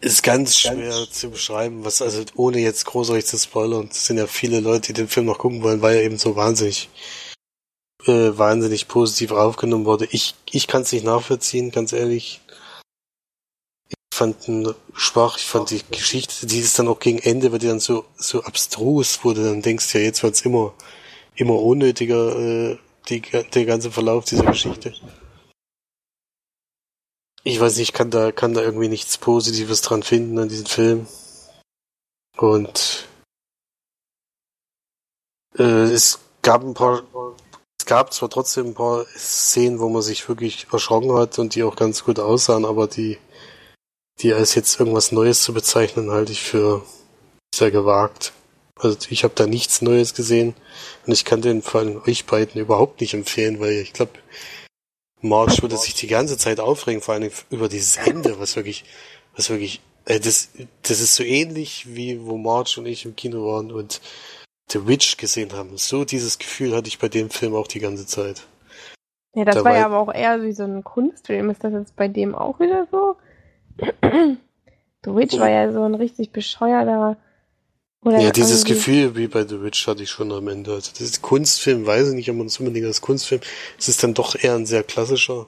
[0.03, 3.89] Ist ganz schwer ganz zu beschreiben, was, also ohne jetzt großartig zu spoilern.
[3.91, 6.37] Es sind ja viele Leute, die den Film noch gucken wollen, weil er eben so
[6.37, 6.89] wahnsinnig,
[8.07, 10.07] äh, wahnsinnig positiv aufgenommen wurde.
[10.11, 12.41] Ich, ich kann es nicht nachvollziehen, ganz ehrlich.
[13.89, 17.63] Ich fand ihn schwach, ich fand die Geschichte, die ist dann auch gegen Ende, wird
[17.63, 20.75] die dann so, so abstrus, du dann denkst, ja, jetzt wird's immer,
[21.35, 24.95] immer unnötiger, äh, die, der ganze Verlauf dieser Geschichte.
[27.43, 30.67] Ich weiß nicht, ich kann da, kann da irgendwie nichts Positives dran finden an diesem
[30.67, 31.07] Film.
[32.37, 33.09] Und
[35.59, 37.03] äh, es gab ein paar,
[37.91, 41.75] gab zwar trotzdem ein paar Szenen, wo man sich wirklich erschrocken hat und die auch
[41.75, 43.19] ganz gut aussahen, aber die,
[44.21, 46.83] die als jetzt irgendwas Neues zu bezeichnen, halte ich für
[47.53, 48.33] sehr gewagt.
[48.77, 50.55] Also ich habe da nichts Neues gesehen
[51.05, 54.13] und ich kann den vor allem euch beiden überhaupt nicht empfehlen, weil ich glaube,
[55.21, 58.85] March würde sich die ganze Zeit aufregen, vor allem über dieses Ende, was wirklich,
[59.35, 60.51] was wirklich, äh, das,
[60.83, 64.01] das ist so ähnlich wie wo March und ich im Kino waren und
[64.71, 65.77] The Witch gesehen haben.
[65.77, 68.47] So dieses Gefühl hatte ich bei dem Film auch die ganze Zeit.
[69.35, 71.51] Ja, das Dabei, war ja aber auch eher wie so ein Kunstfilm.
[71.51, 73.17] Ist das jetzt bei dem auch wieder so?
[75.05, 77.17] The Witch war ja so ein richtig bescheuerter
[78.03, 80.73] oder ja, dieses Gefühl wie bei The Witch hatte ich schon am Ende.
[80.73, 83.43] Also das ist Kunstfilm, weiß ich nicht, ob man das unbedingt als Kunstfilm.
[83.79, 85.47] Es ist dann doch eher ein sehr klassischer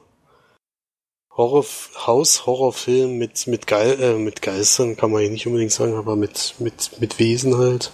[1.34, 1.64] Horror
[2.06, 6.14] Haus Horrorfilm mit mit Geil äh, mit Geistern kann man ja nicht unbedingt sagen, aber
[6.14, 7.90] mit mit mit Wesen halt.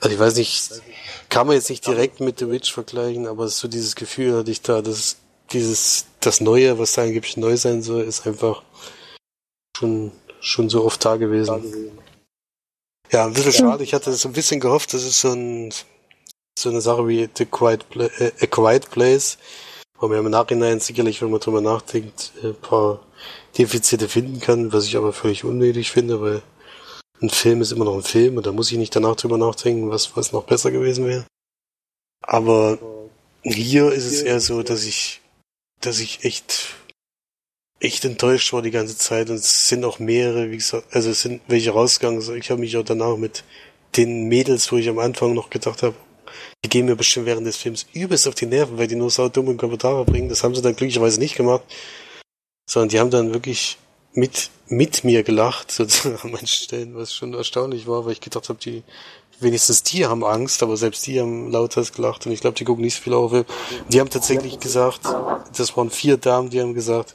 [0.00, 0.82] Also ich weiß nicht,
[1.28, 4.62] kann man jetzt nicht direkt mit The Witch vergleichen, aber so dieses Gefühl hatte ich
[4.62, 5.16] da, dass
[5.52, 8.62] dieses das Neue, was da angeblich neu sein soll, ist einfach
[9.76, 11.92] schon schon so oft da gewesen.
[13.12, 13.84] Ja, ein bisschen schade.
[13.84, 15.72] Ich hatte so ein bisschen gehofft, das ist so, ein,
[16.58, 19.38] so eine Sache wie The Quiet, Pla äh, A Quiet Place,
[19.98, 23.00] wo man im Nachhinein sicherlich, wenn man drüber nachdenkt, ein paar
[23.58, 26.42] Defizite finden kann, was ich aber völlig unnötig finde, weil
[27.22, 29.90] ein Film ist immer noch ein Film und da muss ich nicht danach drüber nachdenken,
[29.90, 31.26] was, was noch besser gewesen wäre.
[32.22, 32.78] Aber
[33.42, 35.20] hier ist es eher so, dass ich,
[35.80, 36.74] dass ich echt
[37.80, 41.22] echt enttäuscht war die ganze Zeit und es sind auch mehrere, wie gesagt, also es
[41.22, 42.20] sind welche rausgegangen.
[42.36, 43.42] Ich habe mich auch danach mit
[43.96, 45.96] den Mädels, wo ich am Anfang noch gedacht habe,
[46.64, 49.28] die gehen mir bestimmt während des Films übelst auf die Nerven, weil die nur sau
[49.28, 50.28] dumme Kommentare bringen.
[50.28, 51.62] Das haben sie dann glücklicherweise nicht gemacht,
[52.68, 53.78] sondern die haben dann wirklich
[54.12, 58.48] mit mit mir gelacht, sozusagen an manchen Stellen, was schon erstaunlich war, weil ich gedacht
[58.48, 58.82] habe, die
[59.40, 62.84] wenigstens die haben Angst, aber selbst die haben lautest gelacht und ich glaube, die gucken
[62.84, 63.32] nicht so viel auf.
[63.88, 65.00] Die haben tatsächlich gesagt,
[65.56, 67.14] das waren vier Damen, die haben gesagt,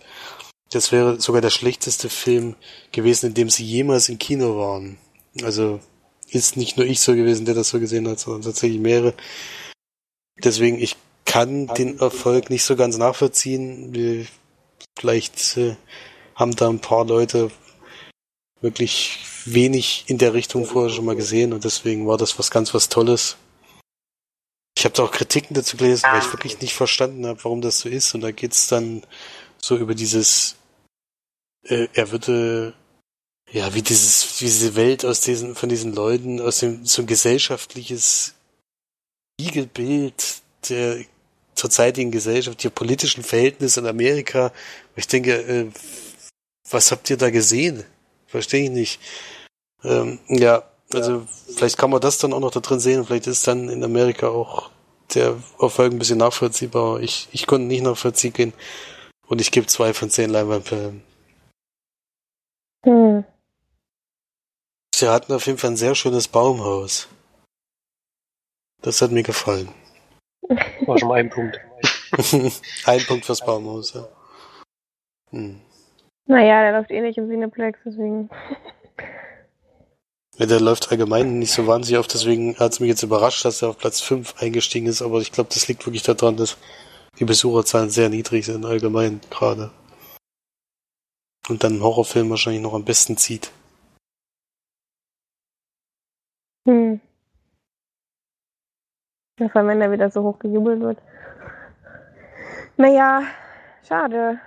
[0.71, 2.55] das wäre sogar der schlechteste Film
[2.91, 4.97] gewesen, in dem sie jemals im Kino waren.
[5.43, 5.79] Also
[6.29, 9.13] ist nicht nur ich so gewesen, der das so gesehen hat, sondern tatsächlich mehrere.
[10.43, 14.27] Deswegen, ich kann den Erfolg nicht so ganz nachvollziehen.
[14.97, 15.75] Vielleicht äh,
[16.35, 17.51] haben da ein paar Leute
[18.61, 22.73] wirklich wenig in der Richtung vorher schon mal gesehen und deswegen war das was ganz
[22.73, 23.37] was Tolles.
[24.77, 27.79] Ich habe da auch Kritiken dazu gelesen, weil ich wirklich nicht verstanden habe, warum das
[27.79, 28.13] so ist.
[28.13, 29.03] Und da geht's dann
[29.57, 30.57] so über dieses,
[31.63, 32.73] äh, er würde
[33.51, 38.33] ja, wie dieses, diese Welt aus diesen, von diesen Leuten, aus dem, so ein gesellschaftliches
[39.39, 41.05] Spiegelbild der
[41.53, 44.51] zurzeitigen Gesellschaft, der politischen Verhältnisse in Amerika.
[44.95, 45.67] Ich denke, äh,
[46.69, 47.83] was habt ihr da gesehen?
[48.27, 48.99] Verstehe ich nicht.
[49.83, 51.25] Ähm, ja, also
[51.55, 53.05] vielleicht kann man das dann auch noch da drin sehen.
[53.05, 54.71] Vielleicht ist dann in Amerika auch
[55.13, 56.99] der Erfolg ein bisschen nachvollziehbar.
[57.01, 58.53] Ich, ich konnte nicht nachvollziehen
[59.27, 61.03] und ich gebe zwei von zehn Leinwandperlen.
[62.83, 63.23] Hm.
[64.93, 67.07] Sie hatten auf jeden Fall ein sehr schönes Baumhaus.
[68.81, 69.69] Das hat mir gefallen.
[70.85, 71.59] War schon mal ein Punkt.
[72.85, 74.07] ein Punkt fürs Baumhaus, ja.
[75.31, 75.59] Hm.
[76.27, 78.29] Naja, der läuft eh nicht im Cineplex, deswegen.
[80.37, 83.61] Ja, der läuft allgemein nicht so wahnsinnig oft, deswegen hat es mich jetzt überrascht, dass
[83.61, 86.57] er auf Platz 5 eingestiegen ist, aber ich glaube, das liegt wirklich daran, dass
[87.19, 89.71] die Besucherzahlen sehr niedrig sind, allgemein gerade.
[91.47, 93.49] Und dann ein Horrorfilm wahrscheinlich noch am besten zieht.
[96.67, 96.99] Hm.
[99.37, 100.97] Vor allem, wenn er wieder so hoch gejubelt wird.
[102.75, 103.23] Naja,
[103.87, 104.41] schade.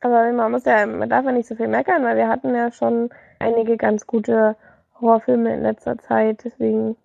[0.00, 2.72] Aber man muss ja, man darf ja nicht so viel meckern, weil wir hatten ja
[2.72, 4.56] schon einige ganz gute
[5.00, 6.42] Horrorfilme in letzter Zeit.
[6.44, 6.96] Deswegen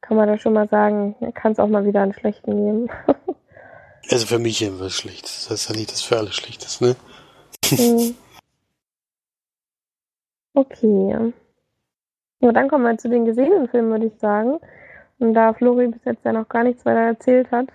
[0.00, 2.90] kann man da schon mal sagen, kann es auch mal wieder einen schlechten geben.
[4.10, 5.24] also für mich jedenfalls schlecht.
[5.24, 6.96] Das heißt ja nicht, dass für alle schlecht ist, ne?
[7.70, 8.14] Mhm.
[10.56, 11.32] Okay.
[12.40, 14.60] Ja, dann kommen wir zu den gesehenen Filmen, würde ich sagen.
[15.18, 17.68] Und da Flori bis jetzt ja noch gar nichts weiter erzählt hat,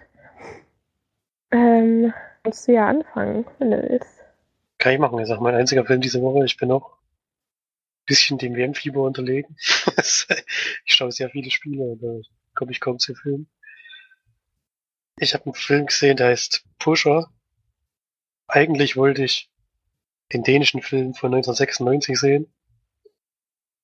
[1.51, 2.13] ähm,
[2.43, 4.18] kannst du ja anfangen, wenn du willst.
[4.79, 5.19] Kann ich machen.
[5.19, 6.45] Ich sag, mein einziger Film diese Woche.
[6.45, 9.55] Ich bin auch ein bisschen dem WM-Fieber unterlegen.
[9.97, 12.21] ich schaue sehr viele Spiele, aber
[12.55, 13.49] komme ich kaum zu Filmen.
[15.17, 17.29] Ich habe einen Film gesehen, der heißt Pusher.
[18.47, 19.51] Eigentlich wollte ich
[20.31, 22.53] den dänischen Film von 1996 sehen.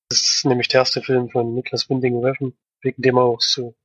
[0.09, 3.75] Das ist nämlich der erste Film von Niklas Winding Refn, wegen dem er auch so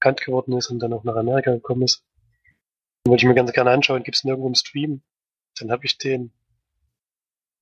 [0.00, 2.04] bekannt geworden ist und dann auch nach Amerika gekommen ist.
[3.04, 5.02] Den wollte ich mir ganz gerne anschauen, gibt es nirgendwo im Stream.
[5.58, 6.32] Dann habe ich den,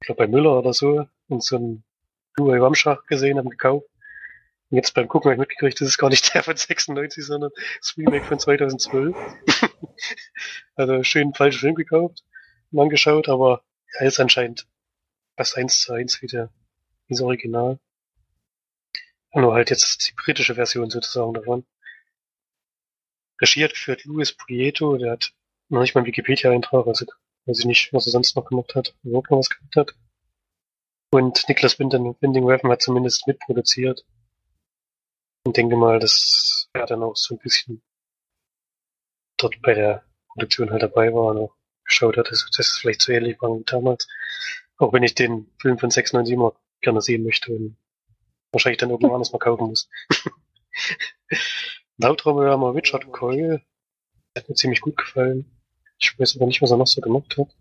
[0.00, 1.84] ich glaube bei Müller oder so, in so einem
[2.34, 3.86] Blu-ray Ramschach gesehen, haben gekauft.
[4.70, 7.50] Und jetzt beim Gucken habe ich mitgekriegt, das ist gar nicht der von 96, sondern
[7.80, 9.16] das Remake von 2012.
[10.74, 12.24] also schön falschen Film gekauft
[12.72, 13.62] und angeschaut, aber
[13.98, 14.66] er ist anscheinend
[15.36, 16.50] fast eins zu eins wie der,
[17.08, 17.78] das Original.
[19.32, 21.66] Nur halt jetzt die britische Version sozusagen davon.
[23.40, 25.34] Regiert führt Louis Prieto, der hat
[25.68, 27.04] noch nicht mal einen Wikipedia-Eintrag, also
[27.46, 28.94] Weiß ich nicht, was er sonst noch gemacht hat.
[29.02, 29.94] Überhaupt noch was gemacht hat.
[31.10, 34.04] Und Niklas Winding Refn hat zumindest mitproduziert.
[35.46, 37.82] Und denke mal, dass er dann auch so ein bisschen
[39.36, 41.54] dort bei der Produktion halt dabei war und auch
[41.84, 44.08] geschaut hat, dass das vielleicht so ähnlich war wie damals.
[44.78, 47.76] Auch wenn ich den Film von 697 immer gerne sehen möchte und
[48.50, 49.88] wahrscheinlich dann irgendwann anders mal kaufen muss.
[52.02, 53.62] Hauptraum haben wir Richard Coyle.
[54.36, 55.53] Hat mir ziemlich gut gefallen.
[56.04, 57.56] Ich weiß aber nicht, was er noch so gemacht hat.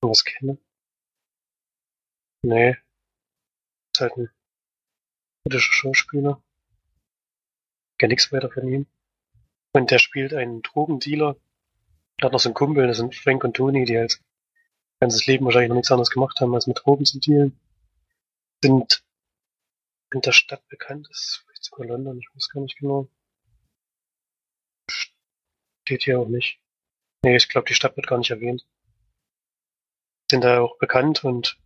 [0.00, 0.56] Was kenne.
[2.42, 2.76] Nee.
[3.92, 4.30] Ist halt ein
[5.44, 6.42] britischer Schauspieler.
[7.98, 8.86] Gar nichts weiter von ihm.
[9.74, 11.36] Und der spielt einen Drogendealer.
[12.18, 14.18] Der hat noch so einen Kumpel, das sind Frank und Tony, die halt
[15.00, 17.60] ganzes Leben wahrscheinlich noch nichts anderes gemacht haben, als mit Drogen zu dealen.
[18.64, 19.04] Sind
[20.10, 23.10] in der Stadt bekannt, das ist vielleicht sogar London, ich weiß gar nicht genau.
[24.88, 26.58] Steht hier auch nicht.
[27.24, 28.66] Nee, ich glaube, die Stadt wird gar nicht erwähnt.
[30.30, 31.58] Sind da auch bekannt und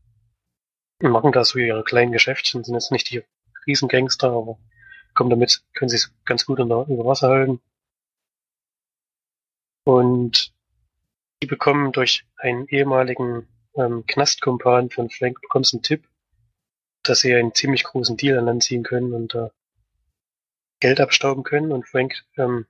[1.00, 3.22] machen da so ihre kleinen Geschäftchen, sind jetzt nicht die
[3.66, 4.58] Riesengangster, aber
[5.14, 7.60] kommen damit, können sich ganz gut unter, über Wasser halten.
[9.84, 10.54] Und
[11.42, 16.06] die bekommen durch einen ehemaligen ähm, Knastkumpan von Frank bekommst einen Tipp,
[17.02, 19.48] dass sie einen ziemlich großen Deal an Land ziehen können und äh,
[20.80, 21.72] Geld abstauben können.
[21.72, 22.66] Und Frank ähm,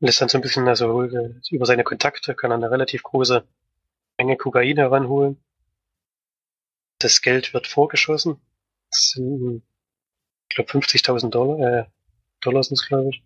[0.00, 1.02] lässt dann so ein bisschen, also
[1.50, 3.46] über seine Kontakte kann er eine relativ große
[4.18, 5.42] Menge Kokain heranholen.
[6.98, 8.40] Das Geld wird vorgeschossen.
[8.90, 9.62] Das sind,
[10.48, 11.86] ich glaube, 50.000 Dollar, äh,
[12.40, 13.22] Dollar sind es, glaube ich.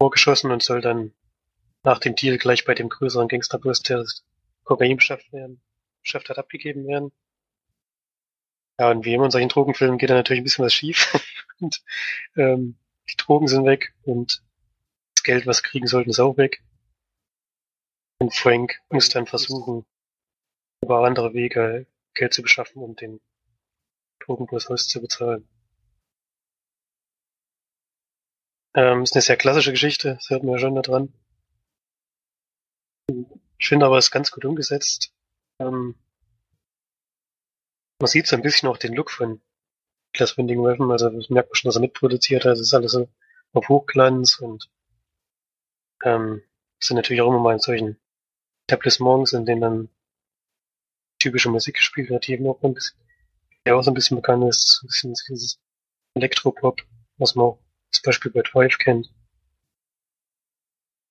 [0.00, 1.12] Vorgeschossen und soll dann
[1.82, 4.24] nach dem Deal gleich bei dem größeren Gangsterboss, der das
[4.64, 5.60] Kokain beschafft werden,
[6.02, 7.12] beschafft hat, abgegeben werden.
[8.78, 11.12] Ja, und wie immer in solchen Drogenfilmen geht da natürlich ein bisschen was schief.
[11.60, 11.82] und
[12.36, 12.78] ähm,
[13.10, 14.42] die Drogen sind weg und
[15.28, 16.62] Geld, was kriegen sollten, ist auch weg.
[18.18, 19.84] Und Frank muss dann versuchen,
[20.82, 23.20] über andere Wege Geld zu beschaffen, um den
[24.20, 25.46] Drogenboss auszubezahlen.
[28.74, 31.12] Ähm, ist eine sehr klassische Geschichte, das hört man ja schon da dran.
[33.58, 35.12] Ich finde aber, es ist ganz gut umgesetzt.
[35.60, 35.94] Ähm,
[38.00, 39.42] man sieht so ein bisschen auch den Look von
[40.14, 42.52] Glass Winding Weapon, also das merkt man schon, dass er mitproduziert hat.
[42.52, 43.10] Das ist alles so
[43.52, 44.70] auf Hochglanz und
[46.04, 46.42] ähm,
[46.80, 47.98] sind natürlich auch immer mal in solchen
[48.66, 49.88] Etablissements, in denen dann
[51.18, 52.98] typische Musik gespielt wird, die eben auch ein bisschen,
[53.66, 55.60] der auch so ein bisschen bekannt ist, ein bisschen dieses
[56.14, 56.82] Elektropop,
[57.16, 59.12] was man auch zum Beispiel bei Drive kennt.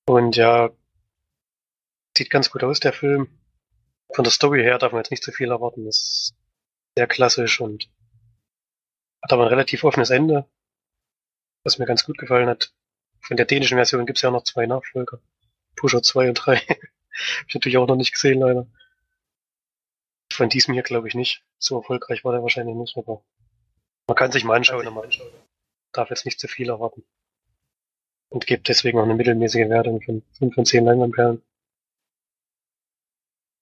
[0.07, 0.69] Und ja,
[2.17, 3.27] sieht ganz gut aus, der Film.
[4.13, 5.85] Von der Story her darf man jetzt nicht zu viel erwarten.
[5.85, 6.35] Das ist
[6.95, 7.89] sehr klassisch und
[9.21, 10.49] hat aber ein relativ offenes Ende,
[11.63, 12.73] was mir ganz gut gefallen hat.
[13.27, 15.19] Von der dänischen Version gibt es ja noch zwei Nachfolger.
[15.75, 16.55] Pusher 2 und 3.
[16.57, 18.67] Hab ich natürlich auch noch nicht gesehen, leider.
[20.31, 21.43] Von diesem hier glaube ich nicht.
[21.59, 23.21] So erfolgreich war der wahrscheinlich nicht, aber
[24.07, 24.85] man kann sich mal anschauen.
[24.93, 25.29] Mal anschauen.
[25.91, 27.03] Darf jetzt nicht zu viel erwarten.
[28.29, 31.41] Und gibt deswegen auch eine mittelmäßige Wertung von 5 von 10 Leinwandperlen.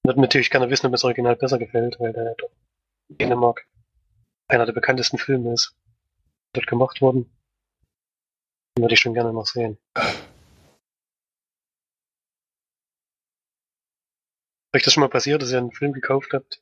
[0.04, 2.52] Würde natürlich gerne wissen, ob mir das Original besser gefällt, weil der doch
[3.10, 3.68] in Dänemark
[4.48, 5.76] einer der bekanntesten Filme ist.
[6.54, 7.32] Wird gemacht worden.
[8.78, 9.78] Den würde ich schon gerne noch sehen.
[14.76, 16.62] euch das schon mal passiert, dass ihr einen Film gekauft habt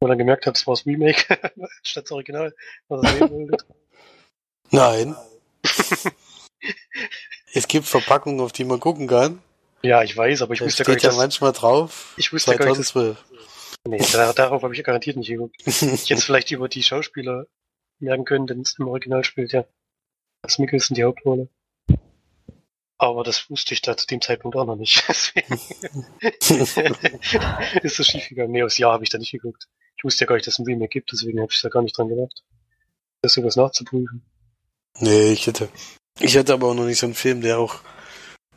[0.00, 1.22] und dann gemerkt habt, es war das Remake
[1.82, 2.54] statt das Original,
[2.88, 3.66] was ihr sehen wolltet?
[4.70, 5.16] Nein.
[7.52, 9.42] es gibt Verpackungen, auf die man gucken kann.
[9.82, 12.14] Ja, ich weiß, aber ich da wusste steht gar nicht, ja manchmal drauf.
[12.16, 13.24] ich wusste gar nicht, dass, 2012.
[13.88, 15.56] nee, da, darauf habe ich garantiert nicht geguckt.
[15.66, 17.46] Jetzt vielleicht über die Schauspieler
[17.98, 19.64] merken können, denn im Original spielt ja
[20.42, 21.48] das Mikkelsen die Hauptrolle.
[22.98, 25.02] Aber das wusste ich da zu dem Zeitpunkt auch noch nicht.
[25.08, 25.58] Deswegen
[27.82, 28.52] ist das schief gegangen.
[28.52, 29.68] Nee, aufs Jahr habe ich da nicht geguckt.
[29.96, 31.82] Ich wusste ja gar nicht, dass es ein Remake gibt, deswegen habe ich da gar
[31.82, 32.42] nicht dran gedacht.
[33.22, 34.22] Das sowas nachzuprüfen.
[34.98, 35.68] Nee, ich hätte.
[36.18, 37.76] Ich hätte aber auch noch nicht so einen Film, der auch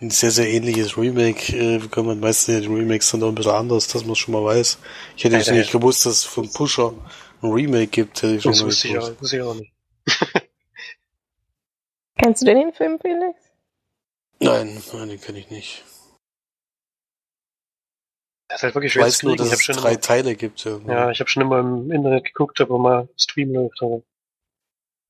[0.02, 2.18] ein sehr, sehr ähnliches Remake äh, bekommen hat.
[2.20, 4.44] Meistens sind ja die Remakes dann doch ein bisschen anders, dass man es schon mal
[4.44, 4.80] weiß.
[5.18, 5.60] Ich hätte jetzt Ja, ja.
[5.60, 6.94] nicht gewusst, dass es von Pusher
[7.42, 9.12] ein Remake gibt, hätte ich schon Das mal wusste ich, gewusst.
[9.18, 9.72] auch, wusste ich auch nicht.
[12.18, 13.40] Kennst du denn den Film, Felix?
[14.40, 15.84] Nein, nein, den kenne ich nicht.
[18.48, 20.02] Das ist halt wirklich Ich schwer weiß nur, dass Ich es habe schon, drei immer-
[20.02, 20.64] Teile gibt.
[20.64, 24.02] Ja, ja, ich habe schon immer im Internet geguckt, ob er mal Stream läuft, aber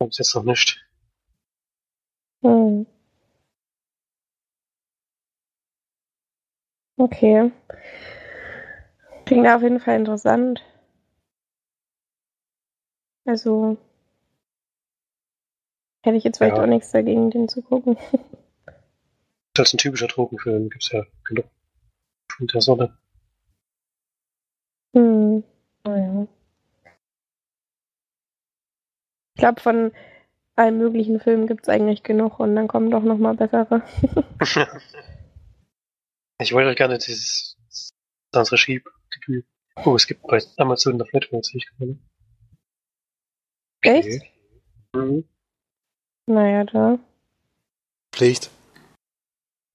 [0.01, 0.83] hab's jetzt noch nicht.
[2.43, 2.85] Hm.
[6.97, 7.51] Okay.
[9.25, 10.63] Klingt auf jeden Fall interessant.
[13.25, 13.77] Also
[16.05, 16.63] hätte ich jetzt vielleicht Ja.
[16.63, 17.97] auch nichts dagegen, den zu gucken.
[19.53, 21.45] Das ist ein typischer Drogenfilm, gibt's ja genug
[22.31, 22.97] von der Sonne.
[24.95, 25.43] Hm.
[25.85, 26.27] Naja.
[29.35, 29.91] Ich glaube, von
[30.55, 33.81] allen möglichen Filmen gibt es eigentlich genug und dann kommen doch noch mal bessere.
[36.39, 37.57] ich wollte halt gerne dieses
[38.31, 39.45] das Regie-Debüt.
[39.83, 41.97] Oh, es gibt bei Amazon auf Netflix, sehe ich gerade.
[43.81, 44.23] Echt?
[44.93, 45.25] Mhm.
[46.27, 46.97] Naja, da.
[48.13, 48.49] Pflicht.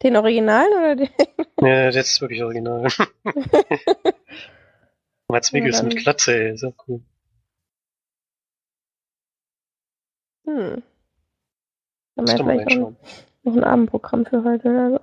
[0.02, 1.10] Den Originalen oder den?
[1.62, 2.84] Ja, das ist wirklich original.
[5.28, 7.02] Mats Mikkelsen dann- mit Glatze, ey, ist auch cool.
[10.46, 10.82] Hm.
[12.16, 12.96] Doch mal vielleicht reinschauen.
[13.42, 15.00] noch ein Abendprogramm für heute oder so.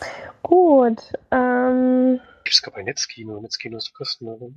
[0.42, 1.12] Gut.
[1.30, 3.40] Ähm, Gibt's gar bei Netzkino.
[3.40, 4.52] Netzkino ist kostenlos.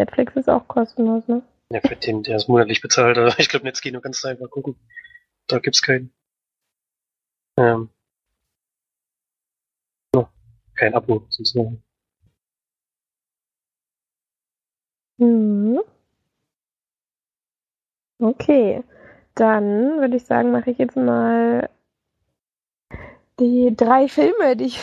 [0.00, 1.42] Netflix ist auch kostenlos, ne?
[1.70, 3.18] Ja, für den, der es monatlich bezahlt.
[3.18, 4.76] Aber ich glaube, Netzkino kannst du einfach gucken.
[5.46, 6.12] Da gibt's keinen.
[7.58, 7.90] Ähm.
[10.16, 10.26] Oh,
[10.74, 11.82] kein Abo, sozusagen.
[15.18, 15.80] Mhm.
[18.18, 18.82] Okay.
[19.34, 21.68] Dann würde ich sagen, mache ich jetzt mal
[23.38, 24.80] die drei Filme, die ich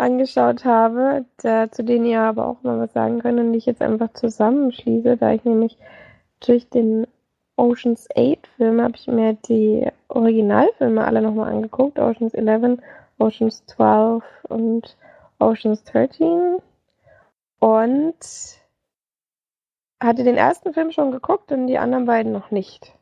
[0.00, 3.82] angeschaut habe, da, zu denen ihr aber auch mal was sagen könnt und ich jetzt
[3.82, 5.78] einfach zusammenschließe, da ich nämlich
[6.40, 7.06] durch den
[7.56, 12.80] Oceans 8 Film habe ich mir die Originalfilme alle nochmal angeguckt, Oceans 11,
[13.18, 14.96] Oceans 12 und
[15.38, 16.56] Oceans 13
[17.58, 18.16] und
[20.02, 22.94] hatte den ersten Film schon geguckt und die anderen beiden noch nicht.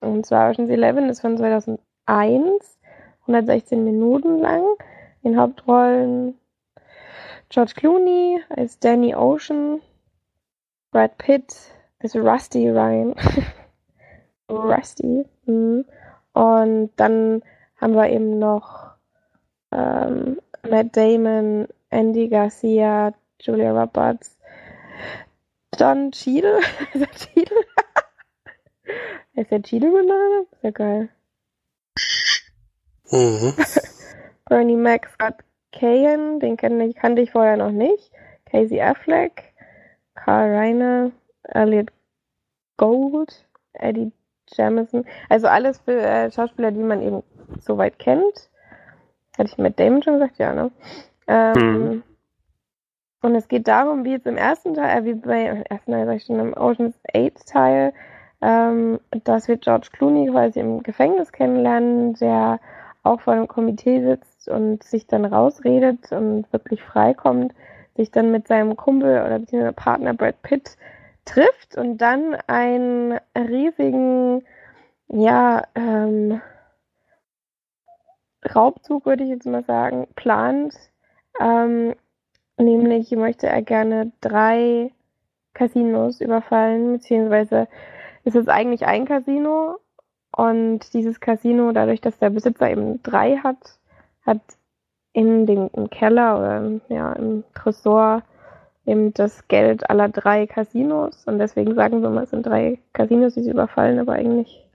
[0.00, 2.78] Und zwar Ocean's Eleven ist von 2001
[3.26, 4.64] 116 Minuten lang.
[5.22, 6.38] In Hauptrollen
[7.50, 9.82] George Clooney als Danny Ocean,
[10.92, 11.54] Brad Pitt
[11.98, 13.14] als Rusty Ryan.
[14.48, 15.26] Rusty.
[15.46, 15.84] Mhm.
[16.32, 17.42] Und dann
[17.76, 18.92] haben wir eben noch
[19.72, 24.38] ähm, Matt Damon, Andy Garcia, Julia Roberts,
[25.76, 26.60] Don Cheadle.
[26.94, 27.64] Ist er Cheadle?
[29.34, 30.46] ist der Cheadle Name?
[30.52, 31.08] Ist ja geil.
[33.10, 33.54] Mhm.
[34.50, 35.36] Bernie Mac, Scott
[35.72, 38.10] Cahan, den kenn kannte ich vorher noch nicht.
[38.50, 39.54] Casey Affleck,
[40.16, 41.12] Carl Reiner,
[41.44, 41.92] Elliot
[42.76, 44.10] Gold, Eddie
[44.48, 45.04] Jamison.
[45.28, 47.22] Also alles für äh, Schauspieler, die man eben
[47.60, 48.50] soweit kennt.
[49.38, 50.38] Hatte ich mit Damon schon gesagt?
[50.38, 50.72] Ja, ne?
[51.28, 52.02] Ähm, mhm.
[53.22, 56.06] Und es geht darum, wie jetzt im ersten Teil, äh, wie bei im ersten Teil,
[56.06, 57.92] sag ich schon, im Ocean's 8 Teil,
[58.42, 62.58] ähm, dass wir George Clooney quasi im Gefängnis kennenlernen, der
[63.04, 67.54] auch vor einem Komitee sitzt und sich dann rausredet und wirklich freikommt,
[67.96, 70.76] sich dann mit seinem Kumpel oder beziehungsweise Partner Brad Pitt
[71.24, 74.42] trifft und dann einen riesigen,
[75.08, 76.40] ja, ähm,
[78.54, 80.74] Raubzug, würde ich jetzt mal sagen, plant.
[81.38, 81.94] Ähm,
[82.58, 84.92] nämlich möchte er gerne drei
[85.52, 87.68] Casinos überfallen, beziehungsweise
[88.24, 89.78] ist es eigentlich ein Casino
[90.32, 93.78] und dieses Casino, dadurch, dass der Besitzer eben drei hat,
[94.22, 94.40] hat
[95.12, 98.22] in dem im Keller oder ja, im Tresor
[98.86, 101.24] eben das Geld aller drei Casinos.
[101.26, 104.66] Und deswegen sagen wir mal, es sind drei Casinos, die sie überfallen, aber eigentlich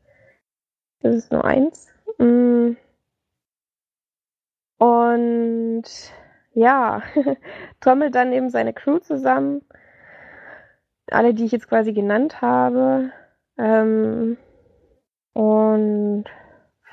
[1.01, 1.89] ist es nur eins.
[2.17, 2.73] Mm.
[4.77, 5.83] Und
[6.53, 7.01] ja,
[7.79, 9.61] trommelt dann eben seine Crew zusammen.
[11.11, 13.11] Alle, die ich jetzt quasi genannt habe.
[13.57, 14.37] Ähm,
[15.33, 16.25] und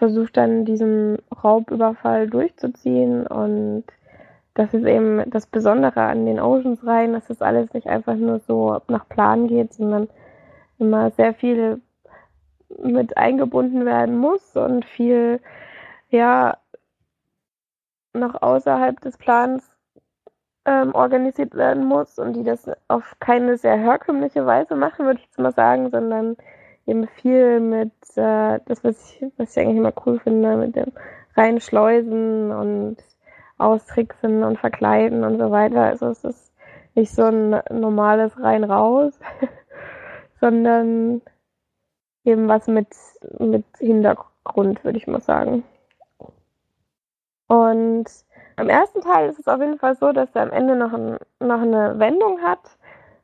[0.03, 3.25] versucht dann diesen Raubüberfall durchzuziehen.
[3.25, 3.85] Und
[4.55, 8.41] das ist eben das Besondere an den Oceans Reihen, dass das alles nicht einfach nur
[8.41, 10.09] so nach Plan geht, sondern
[10.81, 11.81] immer sehr viel
[12.83, 15.39] mit eingebunden werden muss und viel,
[16.11, 16.57] ja,
[18.13, 19.71] noch außerhalb des Plans
[20.65, 25.27] ähm, organisiert werden muss und die das auf keine sehr herkömmliche Weise machen, würde ich
[25.27, 26.37] jetzt mal sagen, sondern
[26.87, 30.93] eben viel mit, äh, das, was ich, was ich eigentlich immer cool finde, mit dem
[31.37, 32.97] reinschleusen und
[33.59, 35.83] austricksen und verkleiden und so weiter.
[35.83, 36.53] Also es ist
[36.95, 39.19] nicht so ein normales rein raus,
[40.41, 41.23] sondern
[42.25, 42.89] eben was mit,
[43.39, 45.65] mit Hintergrund, würde ich mal sagen.
[47.47, 48.07] Und
[48.57, 51.19] am ersten Teil ist es auf jeden Fall so, dass er am Ende noch, ein,
[51.41, 52.61] noch eine Wendung hat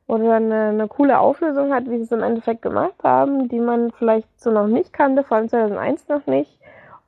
[0.09, 3.91] oder eine, eine coole Auflösung hat, wie sie es im Endeffekt gemacht haben, die man
[3.91, 6.59] vielleicht so noch nicht kannte, vor allem 2001 noch nicht.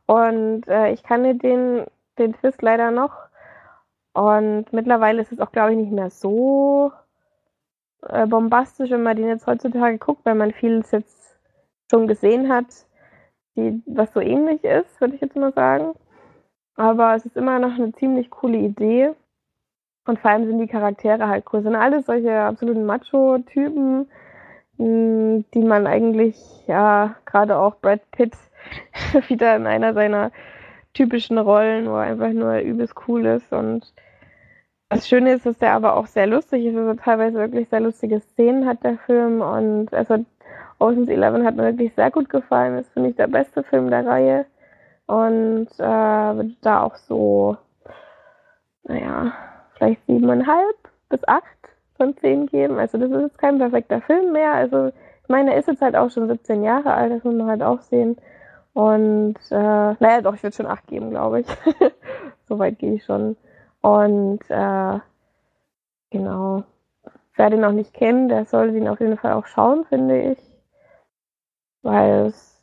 [0.06, 1.86] Und äh, ich kannte den,
[2.20, 3.18] den Twist leider noch.
[4.14, 6.92] Und mittlerweile ist es auch, glaube ich, nicht mehr so
[8.08, 11.40] äh, bombastisch, wenn man den jetzt heutzutage guckt, weil man vieles jetzt
[11.90, 12.68] schon gesehen hat,
[13.56, 15.96] die, was so ähnlich ist, würde ich jetzt mal sagen.
[16.76, 19.16] Aber es ist immer noch eine ziemlich coole Idee.
[20.06, 21.62] Und vor allem sind die Charaktere halt cool.
[21.62, 24.10] Sind alles solche absoluten Macho-Typen,
[24.78, 26.38] hm, die man eigentlich,
[26.68, 28.36] ja, gerade auch Brad Pitt
[29.28, 30.32] wieder in einer seiner
[30.94, 33.54] typischen Rollen, wo er einfach nur übelst cool ist.
[33.54, 33.94] Und
[34.90, 36.76] das Schöne ist, dass der aber auch sehr lustig ist.
[36.76, 39.42] Also teilweise wirklich sehr lustige Szenen hat der Film.
[39.42, 40.26] Und also
[40.80, 42.80] Ocean's Eleven hat mir wirklich sehr gut gefallen.
[42.80, 44.46] Ist für mich der beste Film der Reihe.
[45.06, 47.58] Und äh, da auch so,
[48.84, 49.34] naja,
[49.82, 50.76] vielleicht siebeneinhalb
[51.10, 51.44] bis acht
[51.98, 52.78] von zehn geben.
[52.78, 54.54] Also das ist jetzt kein perfekter Film mehr.
[54.54, 54.90] Also
[55.24, 57.64] ich meine, er ist jetzt halt auch schon 17 Jahre alt, das muss man halt
[57.64, 58.18] auch sehen.
[58.74, 61.48] Und äh, naja, doch, ich würde schon acht geben, glaube ich.
[62.48, 63.36] Soweit gehe ich schon.
[63.82, 65.00] Und äh,
[66.12, 66.64] genau.
[67.36, 70.40] Wer den noch nicht kennt, der sollte ihn auf jeden Fall auch schauen, finde ich.
[71.82, 72.62] Weil es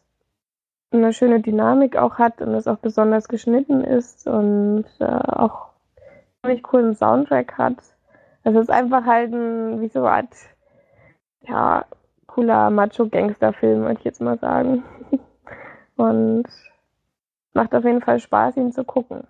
[0.92, 5.67] eine schöne Dynamik auch hat und es auch besonders geschnitten ist und äh, auch
[6.48, 7.76] ziemlich coolen Soundtrack hat.
[8.44, 10.34] Es ist einfach halt ein, wie so eine Art,
[11.42, 11.84] ja,
[12.26, 14.82] cooler Macho-Gangster-Film, würde ich jetzt mal sagen.
[15.96, 16.46] Und
[17.52, 19.26] macht auf jeden Fall Spaß, ihn zu gucken.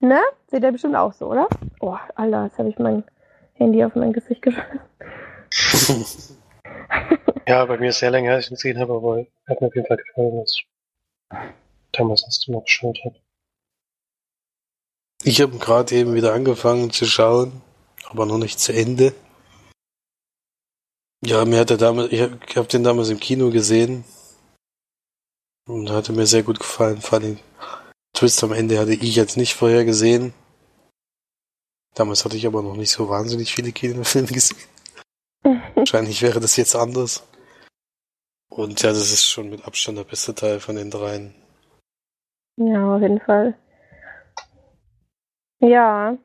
[0.00, 0.20] Ne?
[0.48, 1.48] Seht ihr bestimmt auch so, oder?
[1.80, 3.04] Oh, Alter, jetzt habe ich mein
[3.54, 4.80] Handy auf mein Gesicht geschmissen.
[7.46, 9.74] ja, bei mir ist sehr länger, als ich ihn gesehen habe, aber hat mir auf
[9.74, 10.60] jeden Fall gefallen, was
[11.92, 13.14] damals das mal geschaut habe.
[15.22, 17.60] Ich habe gerade eben wieder angefangen zu schauen,
[18.08, 19.14] aber noch nicht zu Ende.
[21.22, 24.04] Ja, mir hat er damals, ich habe hab den damals im Kino gesehen.
[25.66, 27.00] Und hatte mir sehr gut gefallen.
[27.00, 27.38] Vor allem
[28.14, 30.32] Twist am Ende hatte ich jetzt nicht vorher gesehen.
[31.94, 34.58] Damals hatte ich aber noch nicht so wahnsinnig viele Kinofilme gesehen.
[35.74, 37.22] Wahrscheinlich wäre das jetzt anders.
[38.48, 41.34] Und ja, das ist schon mit Abstand der beste Teil von den dreien.
[42.56, 43.56] Ja, auf jeden Fall.
[45.60, 46.16] Ja.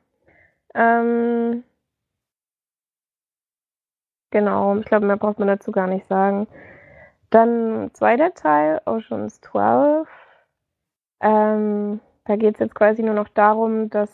[0.74, 1.64] Ähm,
[4.30, 6.46] genau, ich glaube, mehr braucht man dazu gar nicht sagen.
[7.30, 10.08] Dann zweiter Teil, Oceans 12.
[11.20, 14.10] Ähm, da geht es jetzt quasi nur noch darum, dass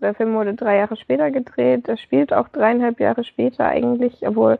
[0.00, 1.88] der Film wurde drei Jahre später gedreht.
[1.88, 4.58] Er spielt auch dreieinhalb Jahre später eigentlich, obwohl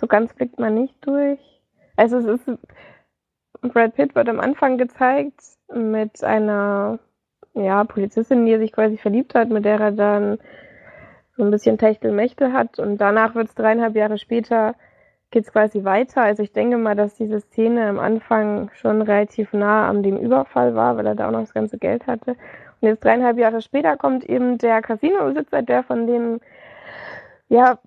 [0.00, 1.40] so ganz blickt man nicht durch.
[1.96, 2.58] Also es ist
[3.62, 5.40] Brad Pitt wird am Anfang gezeigt
[5.72, 6.98] mit einer
[7.54, 10.38] ja, Polizistin, die er sich quasi verliebt hat, mit der er dann
[11.36, 14.74] so ein bisschen Techtelmechtel hat und danach wird es dreieinhalb Jahre später
[15.32, 16.22] geht es quasi weiter.
[16.22, 20.74] Also ich denke mal, dass diese Szene am Anfang schon relativ nah an dem Überfall
[20.74, 22.36] war, weil er da auch noch das ganze Geld hatte.
[22.80, 26.40] Und jetzt dreieinhalb Jahre später kommt eben der Casino-Besitzer, der von dem
[27.48, 27.78] ja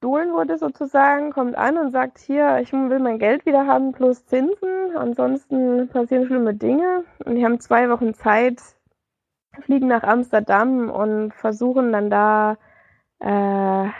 [0.00, 4.24] bestohlen wurde sozusagen, kommt an und sagt, hier, ich will mein Geld wieder haben plus
[4.26, 7.04] Zinsen, ansonsten passieren schlimme Dinge.
[7.24, 8.60] Und die haben zwei Wochen Zeit,
[9.62, 12.56] fliegen nach Amsterdam und versuchen dann da
[13.18, 13.90] äh,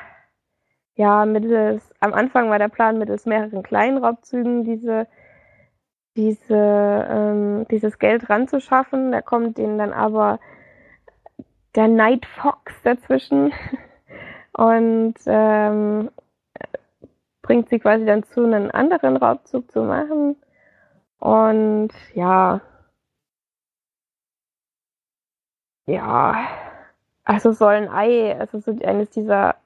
[0.94, 5.09] ja, mittels, am Anfang war der Plan, mittels mehreren kleinen Raubzügen diese,
[6.16, 9.11] diese, ähm, dieses Geld ranzuschaffen.
[9.11, 10.38] Da kommt denen dann aber
[11.74, 13.53] der Night Fox dazwischen
[14.59, 16.11] und ähm,
[17.42, 20.36] bringt sie quasi dann zu, einen anderen Raubzug zu machen.
[21.20, 22.61] Und ja,
[25.86, 26.48] ja,
[27.24, 29.56] also soll ein Ei, also so eines dieser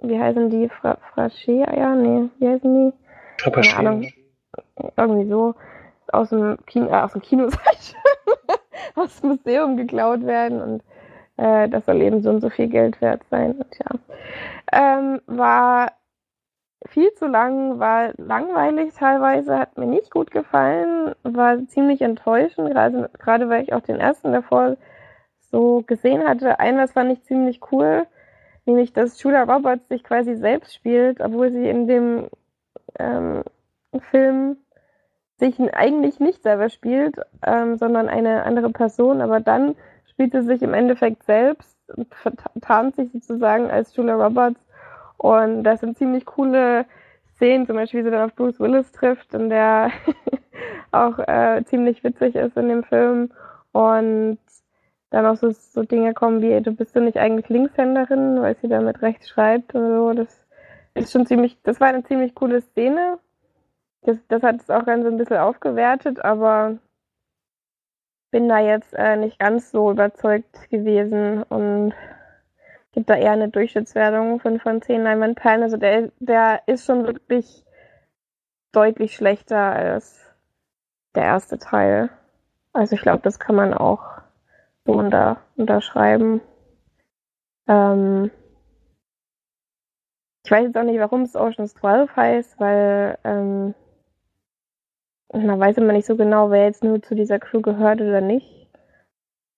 [0.00, 0.68] wie heißen die?
[0.68, 1.94] Fra Fraschee-Eier?
[1.94, 3.50] Nee, wie heißen die?
[3.50, 4.12] Keine Ahnung.
[4.96, 5.54] Irgendwie so.
[6.12, 7.48] Aus dem Kino, äh, aus dem Kino,
[8.94, 10.82] aus dem Museum geklaut werden und
[11.36, 13.52] äh, das soll eben so und so viel Geld wert sein.
[13.52, 13.98] Und ja.
[14.72, 15.92] Ähm, war
[16.86, 23.10] viel zu lang, war langweilig teilweise, hat mir nicht gut gefallen, war ziemlich enttäuschend, gerade,
[23.18, 24.76] gerade weil ich auch den ersten davor
[25.40, 26.60] so gesehen hatte.
[26.60, 28.06] Ein was fand ich ziemlich cool
[28.66, 32.28] nämlich dass Julia Roberts sich quasi selbst spielt, obwohl sie in dem
[32.98, 33.42] ähm,
[34.10, 34.58] Film
[35.38, 39.76] sich eigentlich nicht selber spielt, ähm, sondern eine andere Person, aber dann
[40.16, 42.08] spielt sie sich im Endeffekt selbst und
[42.62, 44.58] tarnt sich sozusagen als Julia Roberts
[45.18, 46.86] und das sind ziemlich coole
[47.34, 49.90] Szenen, zum Beispiel wie sie dann auf Bruce Willis trifft, in der
[50.90, 53.30] auch äh, ziemlich witzig ist in dem Film
[53.72, 54.38] und
[55.10, 58.68] dann auch so, so Dinge kommen wie, du bist du nicht eigentlich Linkshänderin, weil sie
[58.68, 60.12] damit rechts schreibt oder so.
[60.14, 60.46] Das
[60.94, 63.18] ist schon ziemlich, das war eine ziemlich coole Szene.
[64.00, 66.78] Das, das hat es auch ganz ein bisschen aufgewertet, aber
[68.36, 71.94] bin da jetzt äh, nicht ganz so überzeugt gewesen und
[72.92, 75.62] gibt da eher eine Durchschnittswertung von, von 10 Leinwandperlen.
[75.62, 77.64] Also der, der ist schon wirklich
[78.72, 80.20] deutlich schlechter als
[81.14, 82.10] der erste Teil.
[82.74, 84.02] Also ich glaube, das kann man auch
[84.84, 86.42] so unter, unterschreiben.
[87.66, 88.30] Ähm,
[90.44, 93.74] ich weiß jetzt auch nicht, warum es Oceans 12 heißt, weil ähm,
[95.32, 98.68] man weiß immer nicht so genau, wer jetzt nur zu dieser Crew gehört oder nicht.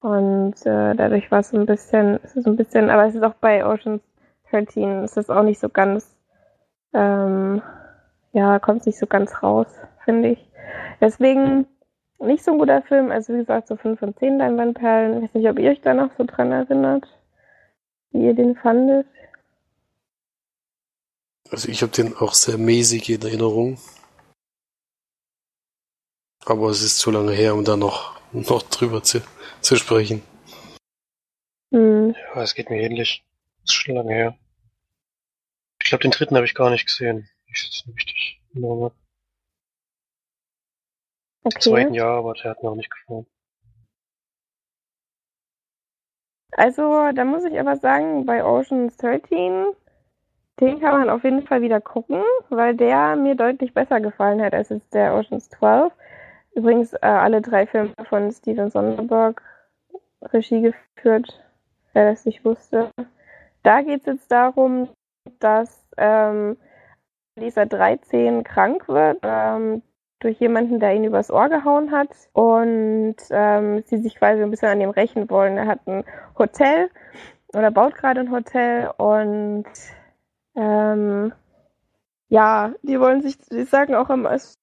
[0.01, 3.35] Und äh, dadurch war es ein bisschen, es ist ein bisschen, aber es ist auch
[3.35, 4.03] bei Oceans
[4.51, 6.17] 13, es ist auch nicht so ganz,
[6.95, 7.61] ähm,
[8.33, 9.67] ja, kommt nicht so ganz raus,
[10.05, 10.51] finde ich.
[11.01, 11.67] Deswegen
[12.19, 13.11] nicht so ein guter Film.
[13.11, 15.19] Also wie gesagt, so 5 von 10 Leinwandperlen.
[15.19, 17.07] Ich weiß nicht, ob ihr euch da noch so dran erinnert,
[18.11, 19.07] wie ihr den fandet.
[21.51, 23.79] Also ich habe den auch sehr mäßig in Erinnerung.
[26.49, 29.21] Aber es ist zu lange her, um da noch, noch drüber zu,
[29.61, 30.23] zu sprechen.
[31.75, 32.15] Hm.
[32.35, 33.23] Ja, es geht mir ähnlich.
[33.61, 34.39] Das ist schon lange her.
[35.83, 37.29] Ich glaube, den dritten habe ich gar nicht gesehen.
[37.49, 38.41] Ich sitze nicht richtig.
[38.57, 38.91] Okay.
[41.45, 43.27] Im zweiten Jahr, aber der hat mir auch nicht gefallen.
[46.53, 49.67] Also, da muss ich aber sagen, bei Oceans 13,
[50.61, 54.55] den kann man auf jeden Fall wieder gucken, weil der mir deutlich besser gefallen hat
[54.55, 55.93] als jetzt der Oceans 12.
[56.55, 59.43] Übrigens äh, alle drei Filme von Steven Sonderberg
[60.23, 61.41] Regie geführt,
[61.93, 62.91] wer das nicht wusste.
[63.63, 64.89] Da geht es jetzt darum,
[65.39, 66.57] dass ähm,
[67.37, 69.19] Lisa 13 krank wird.
[69.23, 69.83] Ähm,
[70.21, 74.69] durch jemanden, der ihn übers Ohr gehauen hat und ähm, sie sich quasi ein bisschen
[74.69, 75.57] an ihm rächen wollen.
[75.57, 76.05] Er hat ein
[76.37, 76.91] Hotel
[77.55, 79.67] oder baut gerade ein Hotel und
[80.57, 81.33] ähm,
[82.29, 84.57] ja, die wollen sich, die sagen auch am, also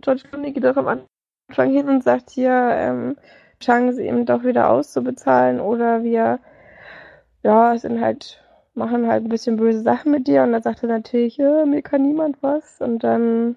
[0.00, 1.08] George Clooney geht auch am Anfang
[1.50, 3.16] hin und sagt hier, ähm,
[3.60, 6.38] Chang sie eben doch wieder auszubezahlen oder wir,
[7.42, 8.42] ja, sind halt,
[8.74, 10.44] machen halt ein bisschen böse Sachen mit dir.
[10.44, 12.80] Und dann sagt er natürlich, ja, mir kann niemand was.
[12.80, 13.56] Und dann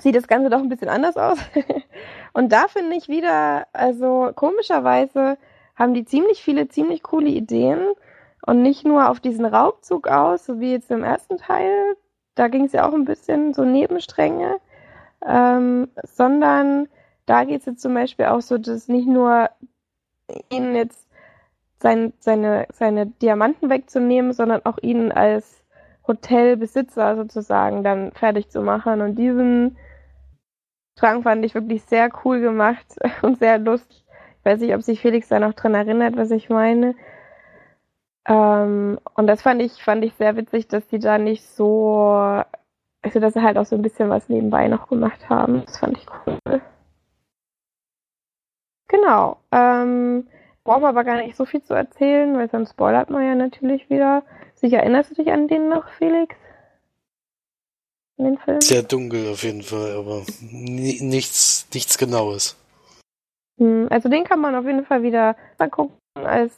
[0.00, 1.38] sieht das Ganze doch ein bisschen anders aus.
[2.32, 5.36] und da finde ich wieder, also komischerweise
[5.76, 7.80] haben die ziemlich viele, ziemlich coole Ideen.
[8.46, 11.96] Und nicht nur auf diesen Raubzug aus, so wie jetzt im ersten Teil,
[12.34, 14.60] da ging es ja auch ein bisschen so Nebenstränge,
[15.26, 16.88] ähm, sondern
[17.26, 19.50] da geht es jetzt zum Beispiel auch so, dass nicht nur
[20.50, 21.08] ihnen jetzt
[21.80, 25.62] sein, seine, seine Diamanten wegzunehmen, sondern auch ihnen als
[26.06, 29.00] Hotelbesitzer sozusagen dann fertig zu machen.
[29.00, 29.76] Und diesen
[30.96, 32.86] Strang fand ich wirklich sehr cool gemacht
[33.22, 34.04] und sehr lustig.
[34.38, 36.94] Ich weiß nicht, ob sich Felix da noch dran erinnert, was ich meine.
[38.26, 42.42] Ähm, und das fand ich, fand ich sehr witzig, dass die da nicht so,
[43.04, 45.62] also dass sie halt auch so ein bisschen was nebenbei noch gemacht haben.
[45.66, 46.62] Das fand ich cool.
[48.88, 49.36] Genau.
[49.52, 50.26] Ähm,
[50.64, 53.90] brauchen wir aber gar nicht so viel zu erzählen, weil sonst spoilert man ja natürlich
[53.90, 54.24] wieder.
[54.54, 56.34] Sicher erinnerst du dich an den noch, Felix?
[58.16, 58.60] An den Film?
[58.62, 62.56] Sehr dunkel auf jeden Fall, aber nichts, nichts Genaues.
[63.58, 66.54] Hm, also den kann man auf jeden Fall wieder angucken als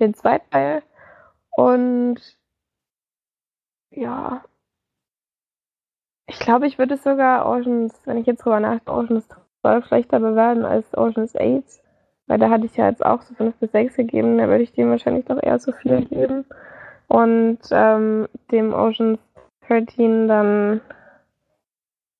[0.00, 0.82] den zweiten Teil.
[1.50, 2.20] Und
[3.92, 4.44] ja,
[6.26, 9.28] ich glaube, ich würde sogar Oceans, wenn ich jetzt drüber nachdenke, Oceans
[9.60, 11.64] 12 schlechter bewerten als Oceans 8.
[12.26, 14.72] Weil da hatte ich ja jetzt auch so 5 bis 6 gegeben, da würde ich
[14.72, 16.44] dem wahrscheinlich noch eher so viel geben.
[17.06, 19.20] Und ähm, dem Oceans
[19.68, 20.80] 13 dann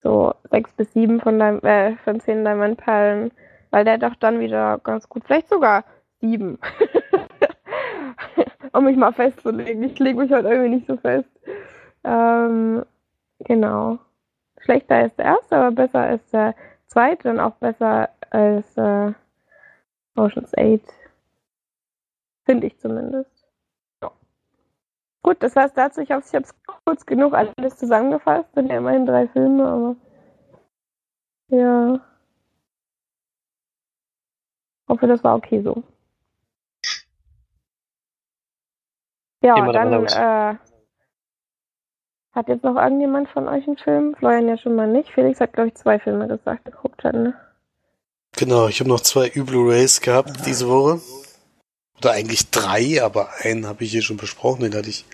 [0.02, 3.32] so 6 bis 7 von, deinem, äh, von 10 Diamantperlen,
[3.70, 5.84] weil der doch dann wieder ganz gut, vielleicht sogar
[6.20, 6.58] 7.
[8.72, 9.82] um mich mal festzulegen.
[9.82, 11.28] Ich lege mich halt irgendwie nicht so fest.
[12.04, 12.84] Ähm,
[13.40, 13.98] genau.
[14.58, 16.54] Schlechter ist der erste, aber besser als der
[16.86, 19.12] zweite und auch besser als äh,
[20.16, 20.80] Ocean's 8.
[22.44, 23.46] Finde ich zumindest.
[24.02, 24.12] Ja.
[25.22, 26.00] Gut, das war's dazu.
[26.00, 28.54] Ich hoffe, ich habe es kurz genug alles zusammengefasst.
[28.54, 29.96] Sind ja immerhin drei Filme, aber
[31.48, 32.00] ja.
[34.88, 35.82] Hoffe, das war okay so.
[39.42, 40.58] Ja, dann äh,
[42.36, 44.14] hat jetzt noch irgendjemand von euch einen Film?
[44.14, 45.10] Florian ja schon mal nicht.
[45.10, 47.34] Felix hat, glaube ich, zwei Filme gesagt, geguckt hat, ne?
[48.36, 51.00] Genau, ich habe noch zwei Blu-rays gehabt diese Woche.
[51.98, 54.60] Oder eigentlich drei, aber einen habe ich hier schon besprochen.
[54.60, 55.06] Den hatte ich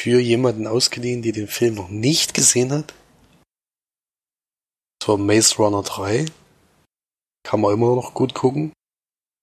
[0.00, 2.94] für jemanden ausgeliehen, die den Film noch nicht gesehen hat.
[5.00, 6.26] Das war Maze Runner 3.
[7.42, 8.72] Kann man immer noch gut gucken.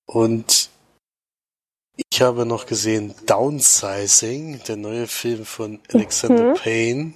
[0.08, 0.71] Und
[1.96, 6.54] ich habe noch gesehen Downsizing, der neue Film von Alexander mhm.
[6.56, 7.14] Payne,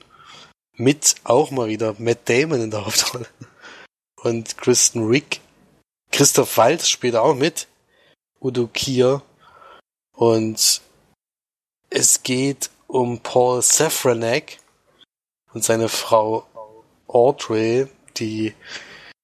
[0.73, 3.27] mit auch mal wieder Matt Damon in der Hauptrolle
[4.23, 5.41] und Kristen Rick.
[6.11, 7.67] Christoph Waltz spielt auch mit,
[8.41, 9.21] Udo Kier
[10.13, 10.81] und
[11.89, 14.59] es geht um Paul Safranek
[15.53, 16.45] und seine Frau
[17.07, 18.53] Audrey, die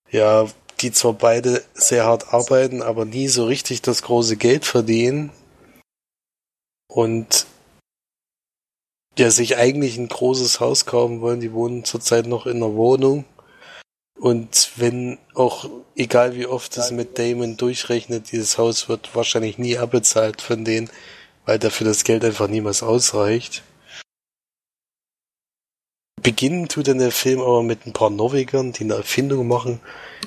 [0.10, 0.48] ja,
[0.82, 5.32] die zwar beide sehr hart arbeiten, aber nie so richtig das große Geld verdienen
[6.92, 7.48] und
[9.18, 11.40] ja sich eigentlich ein großes Haus kaufen wollen.
[11.40, 13.24] Die wohnen zurzeit noch in einer Wohnung.
[14.20, 19.78] Und wenn auch, egal wie oft es mit Damon durchrechnet, dieses Haus wird wahrscheinlich nie
[19.78, 20.90] abbezahlt von denen,
[21.46, 23.64] weil dafür das Geld einfach niemals ausreicht.
[26.22, 29.80] Beginnen tut dann der Film aber mit ein paar Norwegern, die eine Erfindung machen,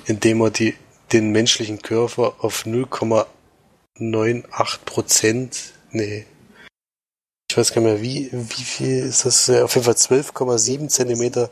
[0.07, 0.73] indem er die,
[1.13, 6.25] den menschlichen Körper auf 0,98 Prozent, nee,
[7.55, 9.49] ich weiß gar nicht mehr, wie, wie viel ist das?
[9.49, 11.49] Auf jeden Fall 12,7 Zentimeter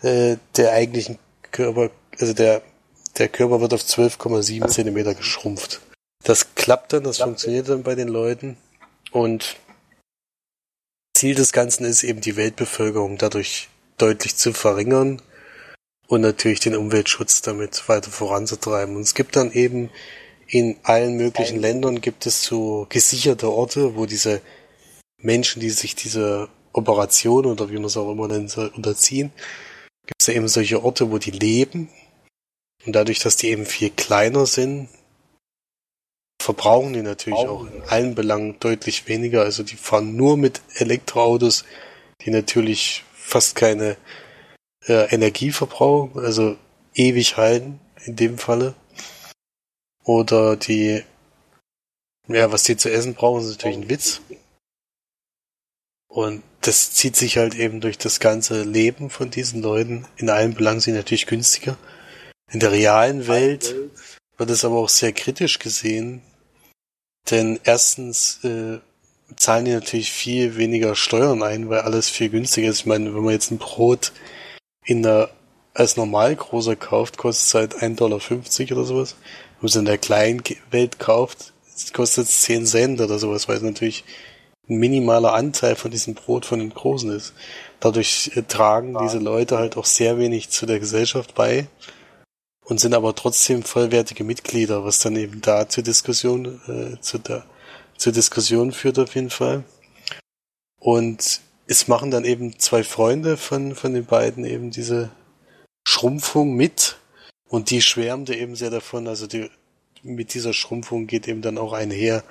[0.00, 1.18] äh, der eigentlichen
[1.50, 1.90] Körper,
[2.20, 2.62] also der,
[3.18, 5.80] der Körper wird auf 12,7 Zentimeter geschrumpft.
[6.22, 8.56] Das klappt dann, das funktioniert dann bei den Leuten
[9.10, 9.56] und
[11.12, 13.68] Ziel des Ganzen ist eben die Weltbevölkerung dadurch
[13.98, 15.20] deutlich zu verringern
[16.06, 18.94] und natürlich den Umweltschutz damit weiter voranzutreiben.
[18.94, 19.90] Und es gibt dann eben
[20.46, 24.40] in allen möglichen Ländern gibt es so gesicherte Orte, wo diese
[25.22, 29.32] Menschen, die sich dieser Operation oder wie man es auch immer nennen soll, unterziehen,
[30.06, 31.88] gibt es ja eben solche Orte, wo die leben.
[32.84, 34.88] Und dadurch, dass die eben viel kleiner sind,
[36.42, 39.42] verbrauchen die natürlich auch in allen Belangen deutlich weniger.
[39.42, 41.64] Also die fahren nur mit Elektroautos,
[42.22, 43.96] die natürlich fast keine
[44.86, 46.56] äh, Energie verbrauchen, also
[46.94, 48.74] ewig halten in dem Falle.
[50.04, 51.04] Oder die,
[52.26, 54.20] ja, was die zu essen brauchen, ist natürlich ein Witz.
[56.12, 60.06] Und das zieht sich halt eben durch das ganze Leben von diesen Leuten.
[60.18, 61.78] In allen Belangen sind natürlich günstiger.
[62.50, 63.74] In der realen Welt
[64.36, 66.20] wird es aber auch sehr kritisch gesehen,
[67.30, 68.78] denn erstens äh,
[69.36, 72.80] zahlen die natürlich viel weniger Steuern ein, weil alles viel günstiger ist.
[72.80, 74.12] Ich meine, wenn man jetzt ein Brot
[74.84, 75.30] in der
[75.72, 79.16] als normal großer kauft, kostet es halt 1,50 Dollar oder sowas.
[79.22, 81.54] Wenn man es in der kleinen Welt kauft,
[81.94, 84.04] kostet es 10 Cent oder sowas, weil es natürlich
[84.68, 87.34] ein minimaler Anteil von diesem Brot von den Großen ist.
[87.80, 91.66] Dadurch äh, tragen diese Leute halt auch sehr wenig zu der Gesellschaft bei
[92.64, 97.44] und sind aber trotzdem vollwertige Mitglieder, was dann eben da zur Diskussion, äh, zu der,
[97.96, 99.64] zur Diskussion führt auf jeden Fall.
[100.78, 105.10] Und es machen dann eben zwei Freunde von, von den beiden eben diese
[105.86, 106.98] Schrumpfung mit
[107.48, 109.50] und die schwärmte eben sehr davon, also die,
[110.02, 112.24] mit dieser Schrumpfung geht eben dann auch einher,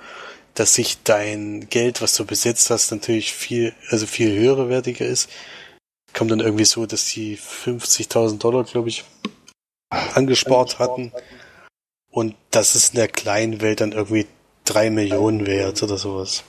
[0.54, 5.30] dass sich dein Geld, was du besetzt hast, natürlich viel, also viel höherwertiger ist.
[6.12, 9.04] Kommt dann irgendwie so, dass die 50.000 Dollar, glaube ich,
[10.14, 11.12] angespart hatten.
[12.10, 14.26] Und das ist in der kleinen Welt dann irgendwie
[14.64, 16.44] drei Millionen wert oder sowas.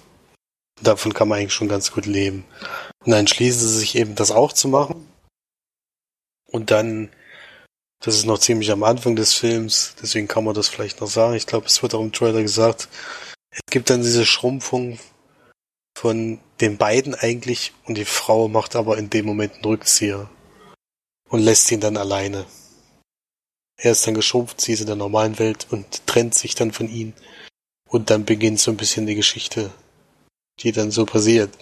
[0.81, 2.43] Davon kann man eigentlich schon ganz gut leben.
[3.05, 5.07] Und dann entschließen sie sich eben, das auch zu machen.
[6.51, 7.09] Und dann,
[8.01, 11.35] das ist noch ziemlich am Anfang des Films, deswegen kann man das vielleicht noch sagen.
[11.35, 12.89] Ich glaube, es wird auch im Trailer gesagt,
[13.53, 14.99] es gibt dann diese Schrumpfung
[15.95, 20.29] von den beiden eigentlich und die Frau macht aber in dem Moment einen Rückzieher
[21.29, 22.45] und lässt ihn dann alleine.
[23.77, 26.89] Er ist dann geschrumpft, sie ist in der normalen Welt und trennt sich dann von
[26.89, 27.13] ihm.
[27.89, 29.71] Und dann beginnt so ein bisschen die Geschichte,
[30.61, 31.55] die dann so passiert.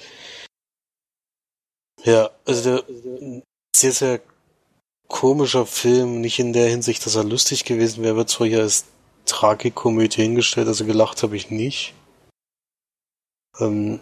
[2.04, 3.44] Ja, also der,
[3.76, 4.22] sehr, sehr
[5.08, 8.86] komischer Film, nicht in der Hinsicht, dass er lustig gewesen wäre, wird zwar hier als
[9.32, 11.94] Tragikomödie hingestellt, also gelacht habe ich nicht.
[13.60, 14.00] Ähm,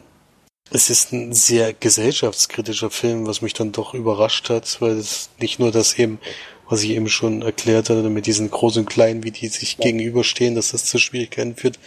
[0.71, 5.59] es ist ein sehr gesellschaftskritischer Film, was mich dann doch überrascht hat, weil es nicht
[5.59, 6.19] nur das eben,
[6.67, 10.55] was ich eben schon erklärt hatte, mit diesen großen und kleinen, wie die sich gegenüberstehen,
[10.55, 11.79] dass das zu Schwierigkeiten führt,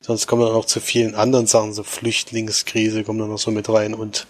[0.00, 3.50] sondern es kommen dann auch zu vielen anderen Sachen, so Flüchtlingskrise kommen dann noch so
[3.50, 4.26] mit rein und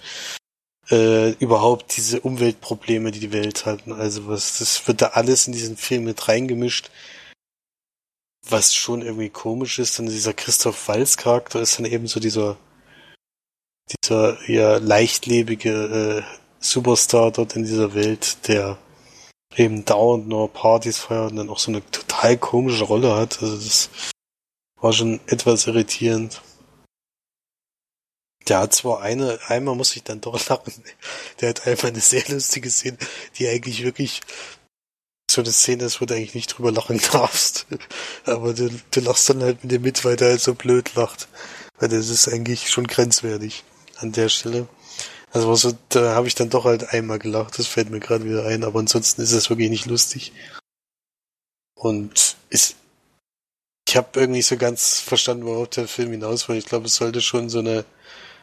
[0.90, 3.92] äh, überhaupt diese Umweltprobleme, die die Welt hatten.
[3.92, 6.90] Also was, das wird da alles in diesen Film mit reingemischt,
[8.48, 9.98] was schon irgendwie komisch ist.
[9.98, 12.56] Dann dieser Christoph Walz Charakter ist dann eben so dieser
[14.02, 18.78] dieser ja leichtlebige äh, Superstar dort in dieser Welt, der
[19.54, 23.42] eben dauernd nur Partys feiert und dann auch so eine total komische Rolle hat.
[23.42, 23.90] Also das
[24.80, 26.42] war schon etwas irritierend.
[28.48, 30.72] Der hat zwar eine, einmal muss ich dann doch lachen,
[31.40, 32.98] der hat einfach eine sehr lustige Szene,
[33.38, 34.20] die eigentlich wirklich
[35.36, 37.66] so eine Szene ist, wo du eigentlich nicht drüber lachen darfst.
[38.24, 41.28] Aber du, du lachst dann halt mit dem mit, weil der halt so blöd lacht.
[41.78, 43.64] Weil das ist eigentlich schon grenzwertig
[43.98, 44.66] an der Stelle.
[45.30, 48.46] Also so, da habe ich dann doch halt einmal gelacht, das fällt mir gerade wieder
[48.46, 50.32] ein, aber ansonsten ist es wirklich nicht lustig.
[51.74, 52.76] Und ist,
[53.86, 56.56] ich habe irgendwie so ganz verstanden, worauf der Film hinaus will.
[56.56, 57.84] Ich glaube, es sollte schon so eine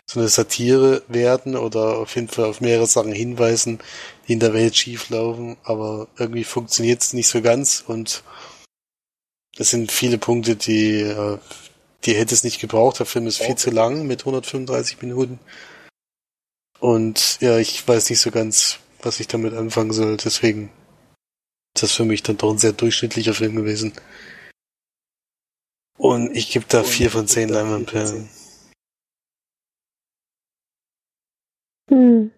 [0.05, 3.79] so eine Satire werden oder auf jeden Fall auf mehrere Sachen hinweisen,
[4.27, 8.23] die in der Welt schieflaufen, aber irgendwie funktioniert es nicht so ganz und
[9.57, 11.37] es sind viele Punkte, die, äh,
[12.05, 12.99] die hätte es nicht gebraucht.
[12.99, 15.39] Der Film ist viel zu lang mit 135 Minuten.
[16.79, 20.17] Und ja, ich weiß nicht so ganz, was ich damit anfangen soll.
[20.17, 20.71] Deswegen
[21.75, 23.93] ist das für mich dann doch ein sehr durchschnittlicher Film gewesen.
[25.97, 28.29] Und ich gebe da vier von zehn Leinwandperlen.
[31.89, 32.31] Hm.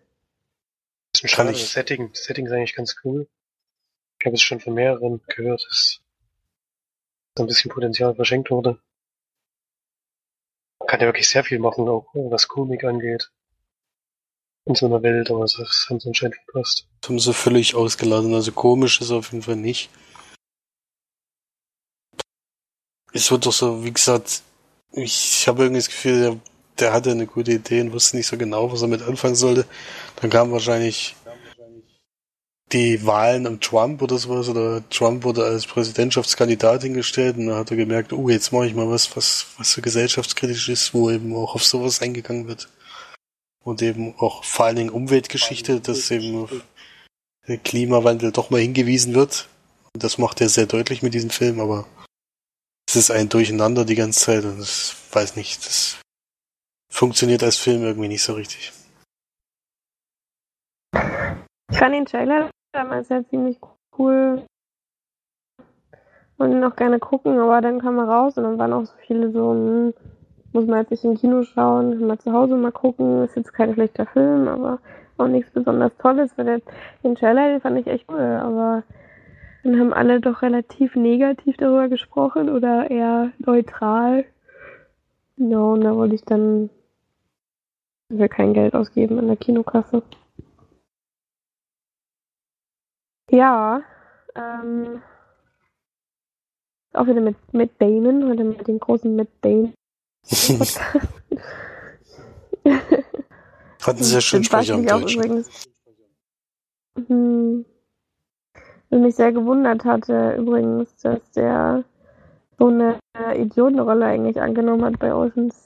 [1.14, 1.38] Das ist ich.
[1.38, 3.28] Das Setting, das Setting ist eigentlich ganz cool.
[4.20, 6.02] Ich habe es schon von mehreren gehört, dass
[7.38, 8.80] so ein bisschen Potenzial verschenkt wurde.
[10.80, 13.32] Man kann ja wirklich sehr viel machen, auch was Komik angeht.
[14.66, 16.88] In so einer Welt, aber das haben sie anscheinend verpasst.
[17.02, 19.89] Das haben sie völlig ausgeladen, also komisch ist auf jeden Fall nicht.
[23.14, 24.41] Es wird doch so, wie gesagt,
[24.91, 26.39] ich, ich habe irgendwie das Gefühl, der,
[26.80, 29.66] der hatte eine gute Idee und wusste nicht so genau, was er mit anfangen sollte.
[30.22, 31.16] Dann kam wahrscheinlich
[32.72, 37.72] die Wahlen um Trump oder sowas, oder Trump wurde als Präsidentschaftskandidat hingestellt und dann hat
[37.72, 41.36] er gemerkt, oh, jetzt mache ich mal was, was, was so gesellschaftskritisch ist, wo eben
[41.36, 42.70] auch auf sowas eingegangen wird.
[43.64, 46.48] Und eben auch vor allen Dingen Umweltgeschichte, dass eben
[47.48, 49.48] der Klimawandel doch mal hingewiesen wird.
[49.94, 51.88] Und das macht er sehr deutlich mit diesem Film, aber
[52.88, 55.98] es ist ein Durcheinander die ganze Zeit und ich weiß nicht, das
[56.90, 58.74] funktioniert als Film irgendwie nicht so richtig.
[61.72, 63.60] Ich fand den Trailer damals ja ziemlich
[63.98, 64.46] cool
[66.38, 68.94] und ihn auch gerne gucken, aber dann kam er raus und dann waren auch so
[69.06, 69.94] viele so, hm,
[70.54, 73.74] muss man jetzt nicht im Kino schauen, man zu Hause mal gucken, ist jetzt kein
[73.74, 74.80] schlechter Film, aber
[75.18, 76.62] auch nichts besonders Tolles, weil der,
[77.04, 78.84] den Trailer, den fand ich echt cool, aber
[79.64, 84.26] Dann haben alle doch relativ negativ darüber gesprochen oder eher neutral.
[85.38, 86.70] Ja, und da wollte ich dann
[88.10, 90.04] wir kein Geld ausgeben in der Kinokasse.
[93.32, 93.82] Ja,
[94.36, 95.02] ähm,
[96.94, 99.74] auch wieder mit, mit Damon, heute mit dem großen Matt Damon.
[103.82, 105.24] Hatten Sie ja schön Sprecher im Deutschen.
[105.24, 105.68] Übrigens,
[107.08, 107.66] hm,
[108.90, 111.84] was mich sehr gewundert hatte übrigens, dass der
[112.58, 112.97] so eine
[113.36, 115.66] Idiotenrolle eigentlich angenommen hat bei Oceans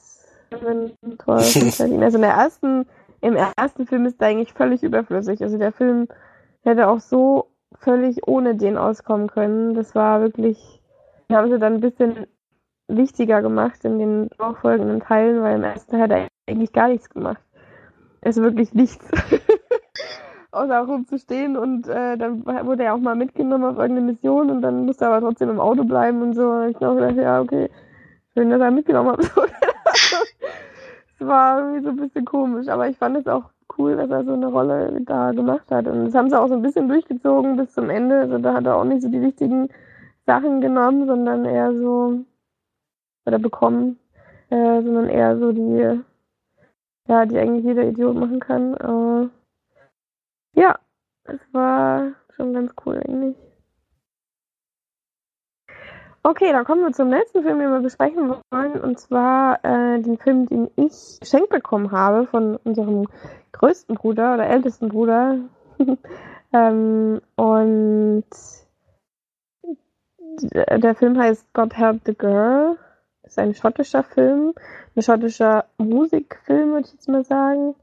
[0.50, 0.92] Seven
[1.26, 2.86] Also in der ersten,
[3.20, 5.42] im ersten Film ist er eigentlich völlig überflüssig.
[5.42, 6.08] Also der Film
[6.62, 7.46] hätte auch so
[7.78, 9.74] völlig ohne den auskommen können.
[9.74, 10.82] Das war wirklich,
[11.30, 12.26] haben sie dann ein bisschen
[12.88, 17.42] wichtiger gemacht in den nachfolgenden Teilen, weil im ersten hat er eigentlich gar nichts gemacht.
[18.22, 19.06] Also wirklich nichts.
[20.52, 24.84] Außer rumzustehen und äh, dann wurde er auch mal mitgenommen auf irgendeine Mission und dann
[24.84, 26.50] musste er aber trotzdem im Auto bleiben und so.
[26.50, 27.70] Und ich gedacht, ja, okay,
[28.34, 29.20] schön, dass er mitgenommen hat.
[31.20, 34.24] Es war irgendwie so ein bisschen komisch, aber ich fand es auch cool, dass er
[34.24, 35.86] so eine Rolle da gemacht hat.
[35.86, 38.20] Und das haben sie auch so ein bisschen durchgezogen bis zum Ende.
[38.20, 39.68] Also da hat er auch nicht so die wichtigen
[40.24, 42.20] Sachen genommen, sondern eher so,
[43.26, 43.98] oder bekommen,
[44.48, 46.00] äh, sondern eher so die,
[47.06, 48.74] ja, die eigentlich jeder Idiot machen kann.
[48.74, 49.28] Äh,
[50.54, 50.78] ja,
[51.24, 53.36] es war schon ganz cool eigentlich.
[56.22, 60.18] Okay, dann kommen wir zum letzten Film, den wir besprechen wollen, und zwar äh, den
[60.18, 63.06] Film, den ich geschenkt bekommen habe von unserem
[63.52, 65.38] größten Bruder oder ältesten Bruder.
[66.52, 68.24] ähm, und
[70.42, 72.76] der Film heißt God Help the Girl.
[73.22, 74.52] Das ist ein schottischer Film,
[74.96, 77.74] ein schottischer Musikfilm, würde ich jetzt mal sagen.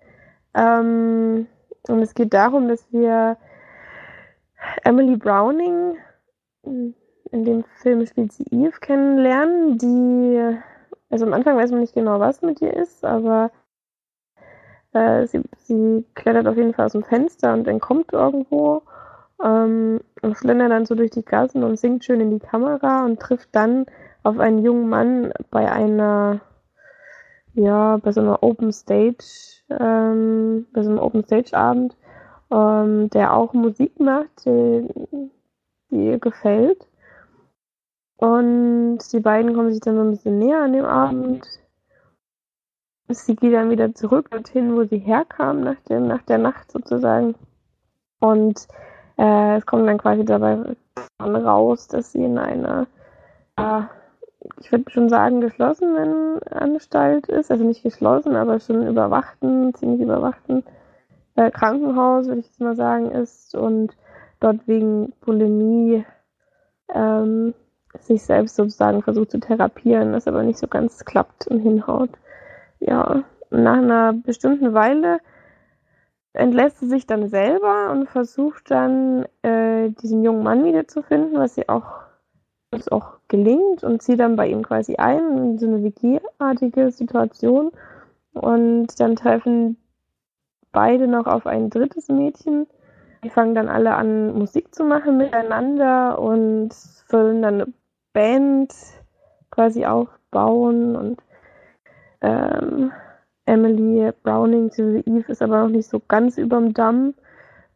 [0.53, 1.47] Ähm,
[1.89, 3.37] und es geht darum, dass wir
[4.83, 5.97] Emily Browning
[6.63, 10.57] in dem Film spielt sie Eve kennenlernen, die,
[11.09, 13.51] also am Anfang weiß man nicht genau, was mit ihr ist, aber
[14.93, 18.83] äh, sie, sie klettert auf jeden Fall aus dem Fenster und entkommt irgendwo
[19.43, 23.19] ähm, und schlendert dann so durch die Gassen und singt schön in die Kamera und
[23.19, 23.85] trifft dann
[24.23, 26.41] auf einen jungen Mann bei einer,
[27.53, 31.95] ja, bei so einer Open Stage, ähm, bei so einem Open Stage Abend,
[32.51, 34.87] ähm, der auch Musik macht, die,
[35.89, 36.87] die ihr gefällt.
[38.17, 41.45] Und die beiden kommen sich dann so ein bisschen näher an dem Abend.
[43.09, 47.35] Sie geht dann wieder zurück dorthin, wo sie herkam, nach, dem, nach der Nacht sozusagen.
[48.19, 48.67] Und
[49.17, 50.75] äh, es kommt dann quasi dabei
[51.21, 52.87] raus, dass sie in einer,
[53.55, 53.81] äh,
[54.59, 57.51] ich würde schon sagen, geschlossenen Anstalt ist.
[57.51, 60.63] Also nicht geschlossen, aber schon überwachten, ziemlich überwachten
[61.35, 63.55] äh, Krankenhaus, würde ich jetzt mal sagen, ist.
[63.55, 63.95] Und
[64.39, 66.05] dort wegen Bulimie
[66.93, 67.53] ähm,
[67.99, 72.09] sich selbst sozusagen versucht zu therapieren, das aber nicht so ganz klappt und hinhaut.
[72.79, 75.19] Ja, nach einer bestimmten Weile
[76.33, 81.67] entlässt sie sich dann selber und versucht dann, äh, diesen jungen Mann wiederzufinden, was sie
[81.69, 82.01] auch,
[82.71, 87.71] was auch gelingt und zieht dann bei ihm quasi ein in so eine WG-artige Situation.
[88.33, 89.77] Und dann treffen
[90.71, 92.67] beide noch auf ein drittes Mädchen.
[93.23, 96.73] Die fangen dann alle an, Musik zu machen miteinander und
[97.07, 97.73] füllen dann
[98.13, 98.73] Band
[99.49, 101.21] quasi aufbauen und
[102.21, 102.91] ähm,
[103.45, 107.13] Emily Browning, diese Eve ist aber noch nicht so ganz überm Damm.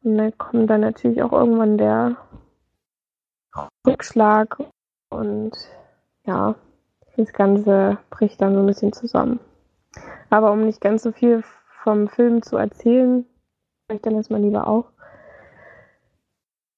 [0.03, 2.17] Und dann kommt dann natürlich auch irgendwann der
[3.87, 4.57] Rückschlag
[5.11, 5.51] und
[6.25, 6.55] ja,
[7.17, 9.39] das Ganze bricht dann so ein bisschen zusammen.
[10.29, 11.43] Aber um nicht ganz so viel
[11.83, 13.25] vom Film zu erzählen,
[13.91, 14.85] ich dann jetzt mal lieber auch,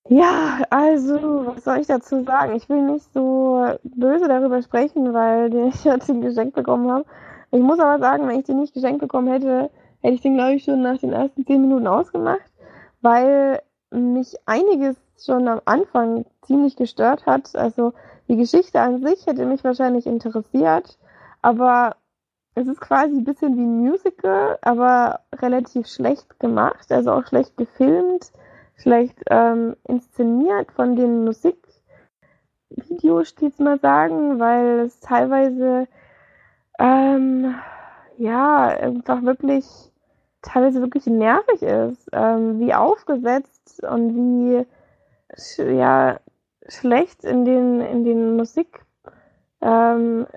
[0.10, 2.56] ja, also, was soll ich dazu sagen?
[2.56, 7.06] Ich will nicht so böse darüber sprechen, weil ich jetzt ein Geschenk bekommen habe.
[7.52, 9.70] Ich muss aber sagen, wenn ich den nicht geschenkt bekommen hätte,
[10.02, 12.52] hätte ich den, glaube ich, schon nach den ersten zehn Minuten ausgemacht,
[13.02, 13.62] weil
[13.92, 17.56] mich einiges schon am Anfang ziemlich gestört hat.
[17.56, 17.94] Also
[18.28, 20.98] die Geschichte an sich hätte mich wahrscheinlich interessiert,
[21.42, 21.96] aber
[22.56, 27.58] es ist quasi ein bisschen wie ein Musical, aber relativ schlecht gemacht, also auch schlecht
[27.58, 28.32] gefilmt
[28.78, 31.70] schlecht ähm, inszeniert von den Musikvideos,
[33.30, 35.88] stets mal sagen, weil es teilweise
[36.80, 37.56] ähm,
[38.18, 39.66] ja einfach wirklich
[40.42, 44.66] teilweise wirklich nervig ist, ähm, wie aufgesetzt und wie
[45.58, 46.20] ja
[46.68, 48.86] schlecht in den in den Musik
[49.62, 50.28] ähm,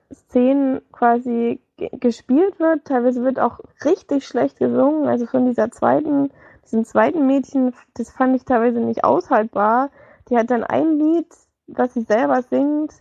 [0.93, 2.85] quasi gespielt wird.
[2.85, 5.09] Teilweise wird auch richtig schlecht gesungen.
[5.09, 6.31] Also von dieser zweiten
[6.67, 9.91] diesem zweiten Mädchen, das fand ich teilweise nicht aushaltbar.
[10.29, 11.29] die hat dann ein Lied,
[11.69, 12.93] das sie selber singt,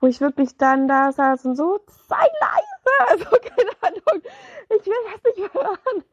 [0.00, 4.22] wo ich wirklich dann da saß und so, sei leise, also keine Ahnung,
[4.70, 6.04] ich will das nicht hören,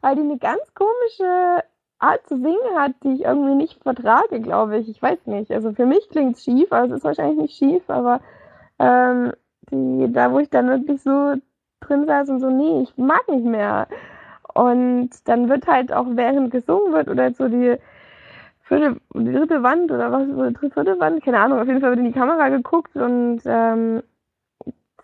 [0.00, 1.64] weil die eine ganz komische
[1.98, 4.88] Art zu singen hat, die ich irgendwie nicht vertrage, glaube ich.
[4.88, 5.50] Ich weiß nicht.
[5.50, 8.20] Also für mich klingt es schief, also es ist wahrscheinlich nicht schief, aber
[8.78, 9.32] ähm,
[9.70, 11.34] die, da wo ich dann wirklich so
[11.80, 13.88] drin saß und so, nee, ich mag nicht mehr.
[14.54, 17.76] Und dann wird halt auch während gesungen wird oder so die
[18.62, 21.90] vierte, die dritte Wand oder was, oder die vierte Wand, keine Ahnung, auf jeden Fall
[21.90, 24.02] wird in die Kamera geguckt und ähm,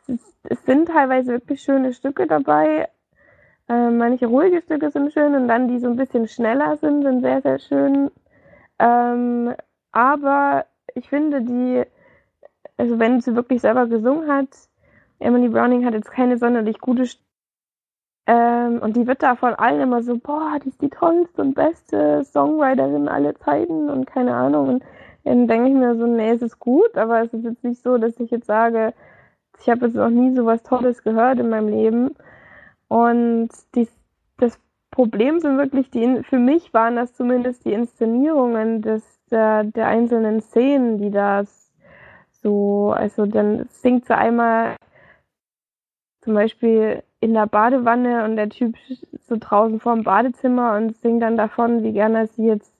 [0.06, 2.88] es, es sind teilweise wirklich schöne Stücke dabei,
[3.68, 7.20] äh, manche ruhige Stücke sind schön und dann die so ein bisschen schneller sind, sind
[7.22, 8.10] sehr, sehr schön.
[8.78, 9.54] Ähm,
[9.92, 11.84] aber ich finde die,
[12.76, 14.48] also wenn sie wirklich selber gesungen hat,
[15.18, 17.24] Emily Browning hat jetzt keine sonderlich gute Stimme.
[18.26, 21.54] Ähm, und die wird da von allen immer so, boah, die ist die tollste und
[21.54, 24.68] beste Songwriterin aller Zeiten und keine Ahnung.
[24.68, 24.84] Und
[25.24, 27.98] dann denke ich mir so, nee, es ist gut, aber es ist jetzt nicht so,
[27.98, 28.94] dass ich jetzt sage,
[29.60, 32.14] ich habe jetzt noch nie so was Tolles gehört in meinem Leben.
[32.88, 33.88] Und die,
[34.38, 34.58] das
[34.90, 40.40] Problem sind wirklich die, für mich waren das zumindest die Inszenierungen des, der, der einzelnen
[40.40, 41.72] Szenen, die das
[42.42, 44.76] so, also dann singt sie einmal
[46.20, 48.76] zum Beispiel in der Badewanne und der Typ
[49.26, 52.72] so draußen vorm Badezimmer und singt dann davon, wie gerne er sie jetzt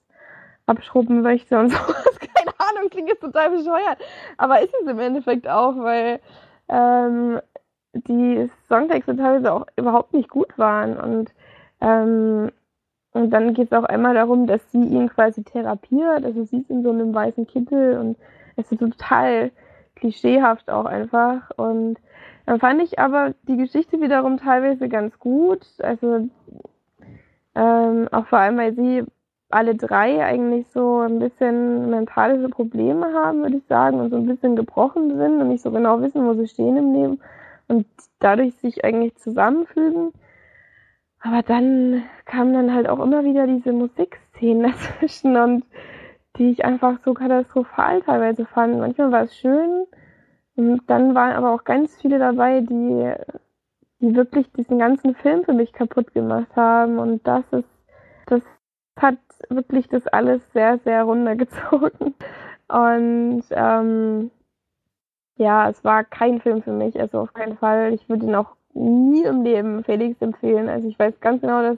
[0.67, 2.19] abschrubben möchte und sowas.
[2.19, 3.97] Keine Ahnung, klingt jetzt total bescheuert.
[4.37, 6.19] Aber ist es im Endeffekt auch, weil
[6.69, 7.39] ähm,
[8.07, 10.97] die Songtexte teilweise auch überhaupt nicht gut waren.
[10.97, 11.31] Und,
[11.81, 12.51] ähm,
[13.13, 16.25] und dann geht es auch einmal darum, dass sie ihn quasi therapiert.
[16.25, 18.17] Also sie ist in so einem weißen Kittel und
[18.55, 19.51] es ist total
[19.95, 21.51] klischeehaft auch einfach.
[21.55, 21.97] Und
[22.45, 25.65] dann fand ich aber die Geschichte wiederum teilweise ganz gut.
[25.79, 26.27] Also
[27.55, 29.03] ähm, auch vor allem, weil sie
[29.49, 34.25] alle drei eigentlich so ein bisschen mentale Probleme haben, würde ich sagen, und so ein
[34.25, 37.19] bisschen gebrochen sind und nicht so genau wissen, wo sie stehen im Leben
[37.67, 37.85] und
[38.19, 40.11] dadurch sich eigentlich zusammenfügen.
[41.19, 45.65] Aber dann kamen dann halt auch immer wieder diese Musikszenen dazwischen und
[46.37, 48.77] die ich einfach so katastrophal teilweise fand.
[48.77, 49.85] Manchmal war es schön
[50.55, 53.13] und dann waren aber auch ganz viele dabei, die,
[53.99, 57.69] die wirklich diesen ganzen Film für mich kaputt gemacht haben und das ist,
[58.27, 58.41] das
[58.97, 59.17] hat
[59.49, 62.15] wirklich das alles sehr, sehr runtergezogen.
[62.67, 64.31] Und ähm,
[65.37, 67.93] ja, es war kein Film für mich, also auf keinen Fall.
[67.93, 70.69] Ich würde ihn auch nie im Leben Felix empfehlen.
[70.69, 71.77] Also ich weiß ganz genau, dass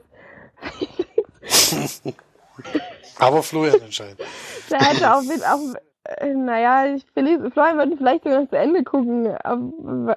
[0.60, 2.02] Felix.
[3.18, 4.20] Aber Florian entscheidet.
[4.70, 8.84] Der hätte auch, auch äh, naja, ich, Felix, Florian würde vielleicht sogar noch zu Ende
[8.84, 9.28] gucken.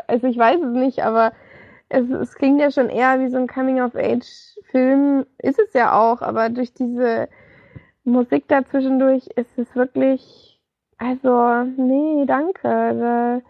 [0.08, 1.34] Also ich weiß es nicht, aber
[1.90, 5.26] es, es klingt ja schon eher wie so ein Coming-of-Age-Film.
[5.40, 7.28] Ist es ja auch, aber durch diese
[8.04, 10.51] Musik dazwischendurch ist es wirklich
[11.02, 13.42] also, nee, danke.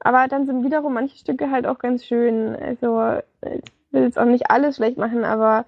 [0.00, 2.56] Aber dann sind wiederum manche Stücke halt auch ganz schön.
[2.56, 5.66] Also, ich will jetzt auch nicht alles schlecht machen, aber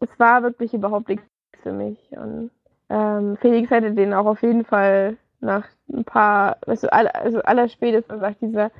[0.00, 1.24] es war wirklich überhaupt nichts
[1.62, 1.98] für mich.
[2.10, 2.50] Und
[2.90, 8.34] ähm, Felix hätte den auch auf jeden Fall nach ein paar, also, also allerspätestens nach
[8.34, 8.70] dieser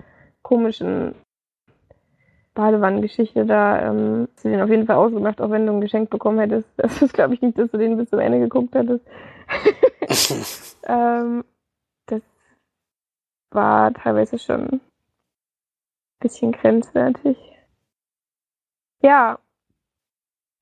[0.42, 1.14] komischen
[2.54, 6.10] Badewannengeschichte da, ähm, hast du den auf jeden Fall ausgemacht, auch wenn du ein Geschenk
[6.10, 6.68] bekommen hättest.
[6.76, 9.06] Das ist, glaube ich, nicht, dass du den bis zum Ende geguckt hättest.
[10.86, 11.44] ähm,
[13.54, 14.80] war teilweise schon ein
[16.20, 17.36] bisschen grenzwertig.
[19.02, 19.38] Ja,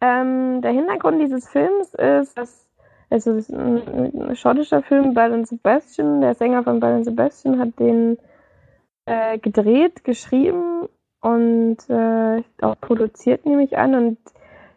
[0.01, 2.70] ähm, der Hintergrund dieses Films ist, dass
[3.11, 6.20] also es ist ein, schottischer Film, Ballon Sebastian.
[6.20, 8.18] Der Sänger von Ballon Sebastian hat den
[9.05, 10.88] äh, gedreht, geschrieben
[11.20, 13.97] und äh, auch produziert, nehme ich an.
[13.97, 14.18] Und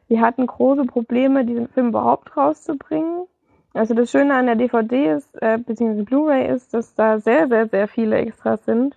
[0.09, 3.28] die hatten große Probleme, diesen Film überhaupt rauszubringen.
[3.74, 7.67] Also das Schöne an der DVD ist, äh, beziehungsweise Blu-ray ist, dass da sehr, sehr,
[7.67, 8.95] sehr viele Extras sind.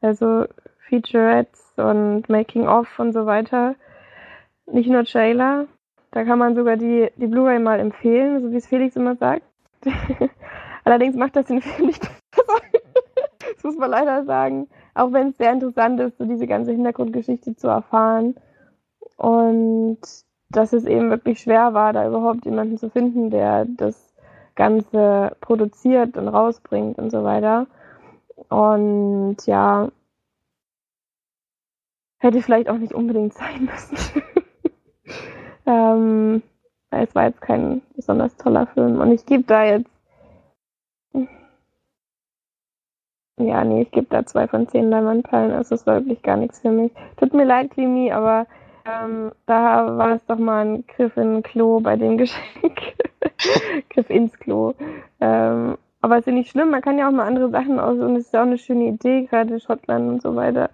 [0.00, 0.46] Also
[0.88, 3.76] Featurettes und Making-of und so weiter.
[4.66, 5.66] Nicht nur Trailer.
[6.10, 9.44] Da kann man sogar die, die Blu-ray mal empfehlen, so wie es Felix immer sagt.
[10.84, 12.60] Allerdings macht das den Film nicht besser.
[13.54, 14.68] das muss man leider sagen.
[14.94, 18.34] Auch wenn es sehr interessant ist, so diese ganze Hintergrundgeschichte zu erfahren.
[19.16, 19.98] Und
[20.50, 24.07] dass es eben wirklich schwer war, da überhaupt jemanden zu finden, der das
[24.58, 27.68] Ganze produziert und rausbringt und so weiter.
[28.48, 29.88] Und ja,
[32.18, 34.22] hätte vielleicht auch nicht unbedingt sein müssen.
[35.64, 36.42] ähm,
[36.90, 39.00] es war jetzt kein besonders toller Film.
[39.00, 39.90] Und ich gebe da jetzt.
[43.40, 45.52] Ja, nee, ich gebe da zwei von zehn Leinwandperlen.
[45.52, 46.90] Also es war wirklich gar nichts für mich.
[47.16, 48.48] Tut mir leid, Klimi, aber
[48.88, 52.80] ähm, da war es doch mal ein Griff in Klo bei dem Geschenk.
[53.90, 54.74] Griff ins Klo.
[55.20, 58.16] Ähm, Aber ist ja nicht schlimm, man kann ja auch mal andere Sachen aus und
[58.16, 60.70] es ist ja auch eine schöne Idee, gerade Schottland und so weiter.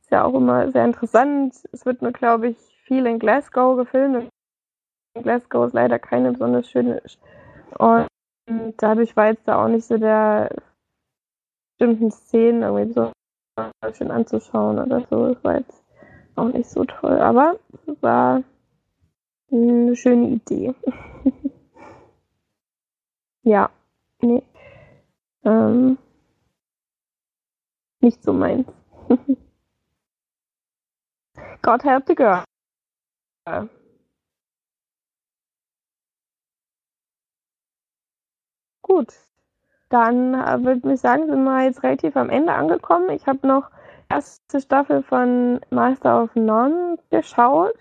[0.00, 1.54] Ist ja auch immer sehr interessant.
[1.72, 4.28] Es wird nur, glaube ich, viel in Glasgow gefilmt.
[5.14, 7.02] Glasgow ist leider keine besonders schöne.
[7.78, 8.08] Und
[8.78, 10.50] dadurch war jetzt da auch nicht so der
[11.78, 13.12] bestimmten Szenen irgendwie so
[13.92, 15.34] schön anzuschauen oder so.
[15.34, 15.87] Das war jetzt
[16.38, 17.58] auch nicht so toll, aber
[18.00, 18.42] war
[19.50, 20.74] eine schöne Idee.
[23.42, 23.70] ja,
[24.20, 24.42] nee.
[25.44, 25.98] Ähm,
[28.00, 28.66] nicht so meins.
[31.62, 32.44] God help the girl.
[38.82, 39.14] Gut.
[39.88, 43.10] Dann äh, würde ich sagen, sind wir jetzt relativ am Ende angekommen.
[43.10, 43.70] Ich habe noch
[44.08, 47.74] erste Staffel von Master of None geschaut.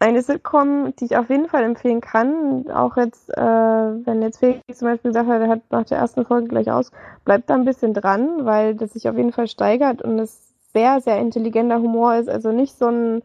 [0.00, 2.70] Eine Sitcom, die ich auf jeden Fall empfehlen kann.
[2.70, 6.48] Auch jetzt, äh, wenn jetzt Felix zum Beispiel hat, er hat nach der ersten Folge
[6.48, 6.90] gleich aus,
[7.24, 11.00] bleibt da ein bisschen dran, weil das sich auf jeden Fall steigert und es sehr,
[11.00, 12.28] sehr intelligenter Humor ist.
[12.28, 13.22] Also nicht so ein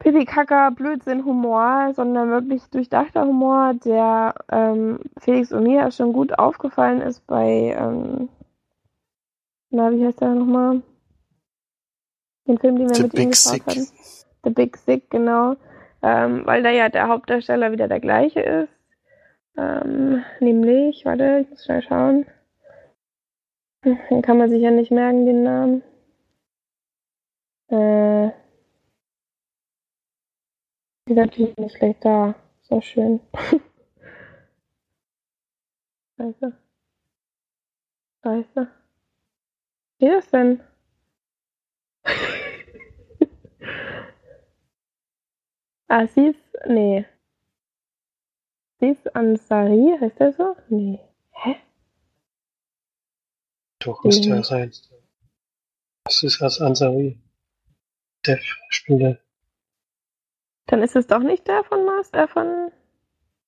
[0.00, 7.26] Pipi-Kacker, Blödsinn-Humor, sondern wirklich durchdachter Humor, der ähm, Felix und mir schon gut aufgefallen ist
[7.26, 8.28] bei, ähm,
[9.70, 10.82] na, wie heißt der nochmal?
[12.46, 13.86] Den Film, den wir The mit Big ihm geschaut hatten.
[14.44, 15.56] The Big Sick, genau.
[16.02, 18.70] Ähm, weil da ja der Hauptdarsteller wieder der gleiche ist.
[19.56, 22.26] Ähm, nämlich, warte, ich muss schnell schauen.
[23.84, 25.82] Den kann man sich ja nicht merken, den Namen.
[27.70, 28.28] Äh,
[31.06, 32.34] ist natürlich nicht schlecht da.
[32.62, 33.20] So schön.
[36.18, 36.56] Scheiße.
[38.22, 38.68] Scheiße.
[39.98, 40.62] Wie ist das denn?
[45.88, 46.38] ah, sie ist.
[46.66, 47.04] Nee.
[48.80, 50.56] Sie ist Ansari, heißt der so?
[50.68, 51.00] Nee.
[51.32, 51.56] Hä?
[53.80, 54.72] Doch, müsste er sein.
[56.04, 57.18] Das ist als Ansari.
[58.24, 58.38] Der
[58.70, 59.18] Spieler.
[60.66, 62.70] Dann ist es doch nicht der von Master von.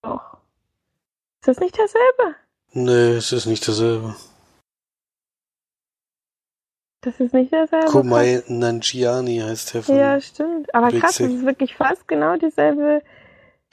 [0.02, 0.38] Doch.
[1.40, 2.36] Ist das nicht derselbe?
[2.72, 4.14] Nee, es ist nicht derselbe.
[7.02, 7.86] Das ist nicht derselbe.
[7.86, 9.96] Kumai Nanjiani heißt der von.
[9.96, 10.74] Ja, stimmt.
[10.74, 11.26] Aber Big krass, Sick.
[11.26, 13.02] das ist wirklich fast genau dieselbe,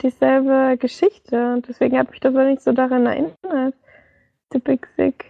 [0.00, 1.52] dieselbe Geschichte.
[1.54, 3.74] Und deswegen hat mich das auch nicht so daran erinnert.
[4.52, 5.26] The Big Sick.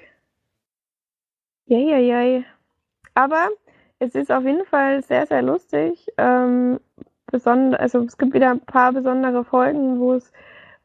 [1.67, 2.45] Yay, yay.
[3.15, 3.49] Aber
[3.99, 6.07] es ist auf jeden Fall sehr, sehr lustig.
[6.17, 6.79] Ähm,
[7.33, 10.33] also es gibt wieder ein paar besondere Folgen, wo es,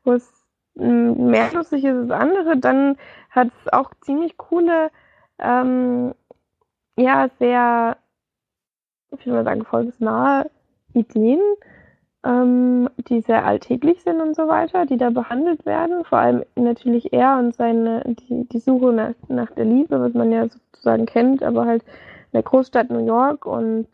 [0.04, 0.30] wo es
[0.76, 2.58] mehr lustig ist als andere.
[2.58, 2.98] Dann
[3.30, 4.90] hat es auch ziemlich coole,
[5.40, 6.14] ähm,
[6.98, 7.98] ja, sehr,
[9.12, 10.50] wie soll man sagen, volksnahe
[10.94, 11.42] Ideen,
[12.24, 16.06] ähm, die sehr alltäglich sind und so weiter, die da behandelt werden.
[16.06, 20.32] Vor allem natürlich er und seine, die, die Suche nach, nach der Liebe, was man
[20.32, 23.88] ja sozusagen kennt, aber halt in der Großstadt New York und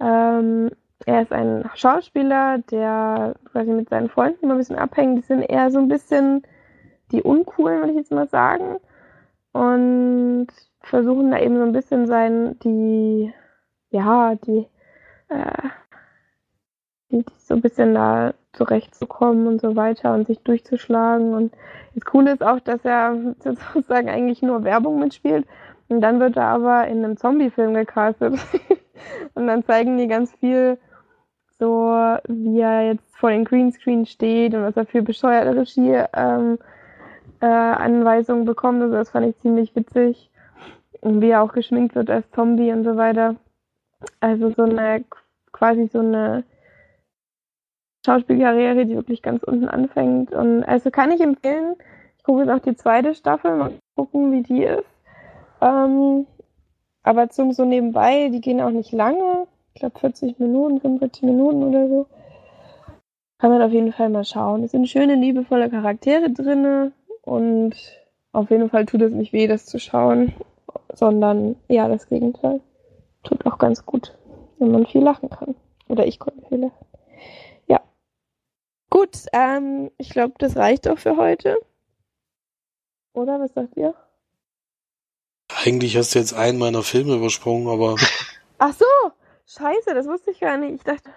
[0.00, 0.70] ähm,
[1.06, 5.18] er ist ein Schauspieler, der quasi mit seinen Freunden mal ein bisschen abhängt.
[5.18, 6.42] Die sind eher so ein bisschen
[7.10, 8.78] die Uncoolen, würde ich jetzt mal sagen.
[9.52, 10.48] Und
[10.84, 13.32] versuchen da eben so ein bisschen sein, die,
[13.90, 14.66] ja, die,
[15.28, 15.68] äh,
[17.10, 21.34] die, die so ein bisschen da zurechtzukommen und so weiter und sich durchzuschlagen.
[21.34, 21.52] Und
[21.94, 25.46] das Coole ist auch, dass er sozusagen eigentlich nur Werbung mitspielt.
[25.88, 28.34] Und dann wird er aber in einem Zombie-Film gecastet.
[29.34, 30.78] und dann zeigen die ganz viel
[31.62, 31.94] so
[32.26, 36.58] wie er jetzt vor den Greenscreen steht und was er für bescheuerte Regie-Anweisungen
[37.40, 38.82] ähm, äh, bekommt.
[38.82, 40.31] Also das fand ich ziemlich witzig.
[41.02, 43.36] Und wie er auch geschminkt wird als Zombie und so weiter.
[44.20, 45.04] Also so eine,
[45.52, 46.44] quasi so eine
[48.06, 50.32] Schauspielkarriere, die wirklich ganz unten anfängt.
[50.32, 51.76] Und also kann ich empfehlen.
[52.16, 54.86] Ich gucke jetzt auch die zweite Staffel, mal gucken, wie die ist.
[55.60, 56.26] Ähm,
[57.02, 61.62] aber zum so nebenbei, die gehen auch nicht lange ich glaube 40 Minuten, 45 Minuten
[61.62, 62.06] oder so.
[63.38, 64.62] Kann man auf jeden Fall mal schauen.
[64.62, 66.92] Es sind schöne, liebevolle Charaktere drin
[67.22, 67.74] und
[68.32, 70.32] auf jeden Fall tut es nicht weh, das zu schauen,
[70.92, 72.60] sondern ja, das Gegenteil.
[73.22, 74.16] Tut auch ganz gut,
[74.58, 75.54] wenn man viel lachen kann.
[75.88, 76.86] Oder ich konnte viel lachen.
[77.68, 77.80] Ja.
[78.90, 81.58] Gut, ähm, ich glaube, das reicht auch für heute.
[83.12, 83.94] Oder was sagt ihr?
[85.64, 87.96] Eigentlich hast du jetzt einen meiner Filme übersprungen, aber.
[88.58, 88.86] Ach so,
[89.46, 90.76] Scheiße, das wusste ich gar nicht.
[90.76, 91.10] Ich dachte,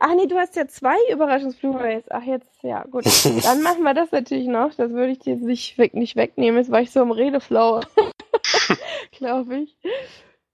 [0.00, 2.04] ach nee, du hast ja zwei Überraschungs-Blu-rays.
[2.10, 3.04] Ach jetzt, ja, gut.
[3.44, 4.74] Dann machen wir das natürlich noch.
[4.74, 6.58] Das würde ich dir nicht, weg, nicht wegnehmen.
[6.58, 7.80] Jetzt war ich so im Redeflow.
[9.18, 9.76] Glaube ich.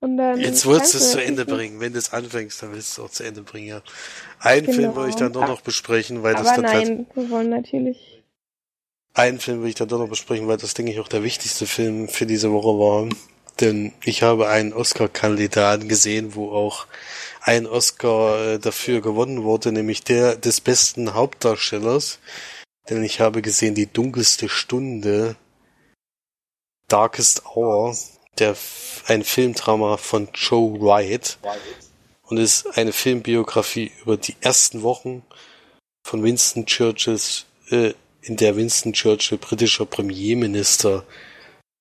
[0.01, 1.81] Und dann, Jetzt wolltest du es zu Ende bringen.
[1.81, 3.83] Wenn du es anfängst, dann willst du es auch zu Ende bringen, ja.
[4.41, 4.77] Einen genau.
[4.77, 8.23] Film wollte ich dann nur noch besprechen, weil Aber das dann nein, wir wollen natürlich.
[9.15, 11.67] einen Film will ich dann doch noch besprechen, weil das, denke ich, auch der wichtigste
[11.67, 13.09] Film für diese Woche war.
[13.61, 16.87] Denn ich habe einen Oscar-Kandidaten gesehen, wo auch
[17.41, 22.19] ein Oscar äh, dafür gewonnen wurde, nämlich der des besten Hauptdarstellers.
[22.91, 25.37] Denn ich habe gesehen die dunkelste Stunde,
[26.89, 27.97] Darkest Hour,
[28.39, 28.57] der
[29.07, 31.39] ein Filmdrama von Joe Wright
[32.25, 35.23] und ist eine Filmbiografie über die ersten Wochen
[36.05, 37.93] von Winston Churchills, äh,
[38.23, 41.05] in der Winston Churchill britischer Premierminister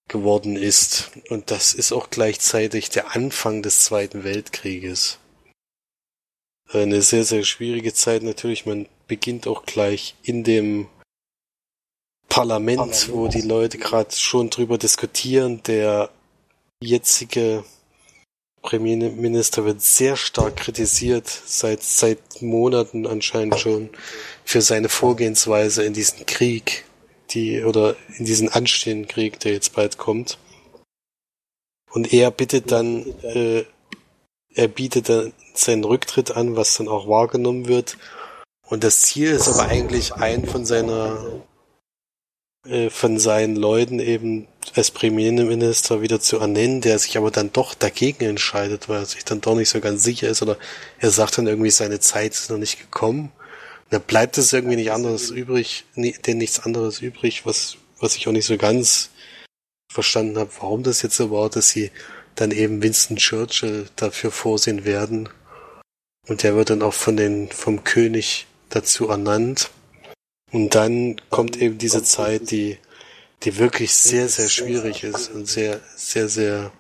[0.07, 1.11] geworden ist.
[1.29, 5.19] Und das ist auch gleichzeitig der Anfang des Zweiten Weltkrieges.
[6.71, 8.65] Eine sehr, sehr schwierige Zeit natürlich.
[8.65, 10.87] Man beginnt auch gleich in dem
[12.27, 13.09] Parlament, Parlament.
[13.11, 15.61] wo die Leute gerade schon drüber diskutieren.
[15.63, 16.09] Der
[16.85, 17.63] jetzige
[18.61, 23.89] Premierminister wird sehr stark kritisiert, seit, seit Monaten anscheinend schon,
[24.43, 26.85] für seine Vorgehensweise in diesen Krieg,
[27.31, 30.39] die, oder in diesen anstehenden Krieg, der jetzt bald kommt.
[31.91, 33.65] Und er bittet dann, äh,
[34.53, 37.97] er bietet dann seinen Rücktritt an, was dann auch wahrgenommen wird.
[38.67, 41.43] Und das Ziel ist aber eigentlich, einen von seiner
[42.65, 47.73] äh, von seinen Leuten eben als Premierminister wieder zu ernennen, der sich aber dann doch
[47.73, 50.57] dagegen entscheidet, weil er sich dann doch nicht so ganz sicher ist oder
[50.99, 53.31] er sagt dann irgendwie, seine Zeit ist noch nicht gekommen.
[53.83, 58.27] Und dann bleibt es irgendwie nicht anderes übrig, denn nichts anderes übrig, was, was ich
[58.27, 59.11] auch nicht so ganz
[59.91, 61.91] verstanden habe, warum das jetzt so war, dass sie
[62.35, 65.29] dann eben Winston Churchill dafür vorsehen werden.
[66.27, 69.69] Und der wird dann auch von den, vom König dazu ernannt.
[70.51, 72.77] Und dann kommt eben diese Zeit, die,
[73.45, 76.71] die wirklich sehr, sehr schwierig ist und sehr, sehr, sehr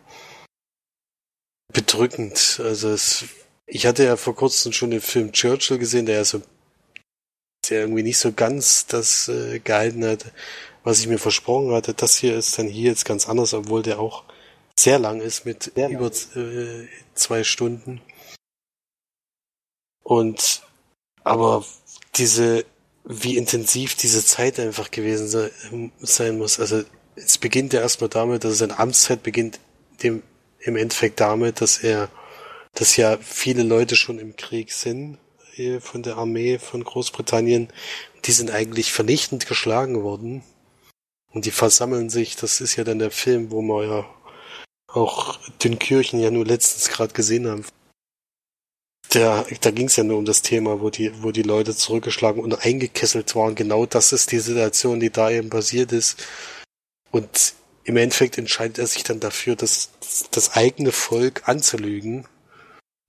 [1.71, 2.59] bedrückend.
[2.63, 3.25] Also es,
[3.67, 6.41] ich hatte ja vor kurzem schon den Film Churchill gesehen, der ja so,
[7.69, 10.31] der irgendwie nicht so ganz das äh, gehalten hat,
[10.83, 11.93] was ich mir versprochen hatte.
[11.93, 14.23] Das hier ist dann hier jetzt ganz anders, obwohl der auch
[14.77, 18.01] sehr lang ist mit sehr über äh, zwei Stunden.
[20.03, 20.63] Und
[21.23, 21.65] aber
[22.15, 22.65] diese
[23.05, 25.51] wie intensiv diese Zeit einfach gewesen
[25.99, 26.59] sein muss.
[26.59, 26.83] Also
[27.15, 29.59] es beginnt ja erstmal damit, dass seine Amtszeit beginnt
[30.03, 30.23] dem,
[30.59, 32.09] im Endeffekt damit, dass er,
[32.73, 35.19] dass ja viele Leute schon im Krieg sind
[35.79, 37.69] von der Armee von Großbritannien.
[38.25, 40.43] Die sind eigentlich vernichtend geschlagen worden.
[41.31, 44.05] Und die versammeln sich, das ist ja dann der Film, wo wir ja
[44.87, 47.65] auch Dünkirchen ja nur letztens gerade gesehen haben
[49.15, 52.43] der, da ging es ja nur um das Thema, wo die, wo die Leute zurückgeschlagen
[52.43, 53.55] und eingekesselt waren.
[53.55, 56.23] Genau das ist die Situation, die da eben passiert ist.
[57.11, 57.53] Und
[57.85, 59.89] im Endeffekt entscheidet er sich dann dafür, das,
[60.31, 62.27] das eigene Volk anzulügen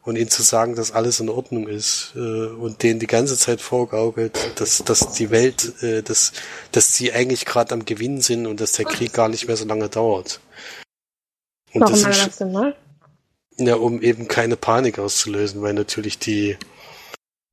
[0.03, 3.61] und ihnen zu sagen, dass alles in Ordnung ist äh, und denen die ganze Zeit
[3.61, 6.33] vorgaukelt, dass, dass die Welt, äh, dass,
[6.71, 9.65] dass sie eigentlich gerade am Gewinn sind und dass der Krieg gar nicht mehr so
[9.65, 10.41] lange dauert.
[11.73, 12.77] Und Warum das, ist, das denn mal?
[13.59, 16.59] Ja, um eben keine Panik auszulösen, weil natürlich die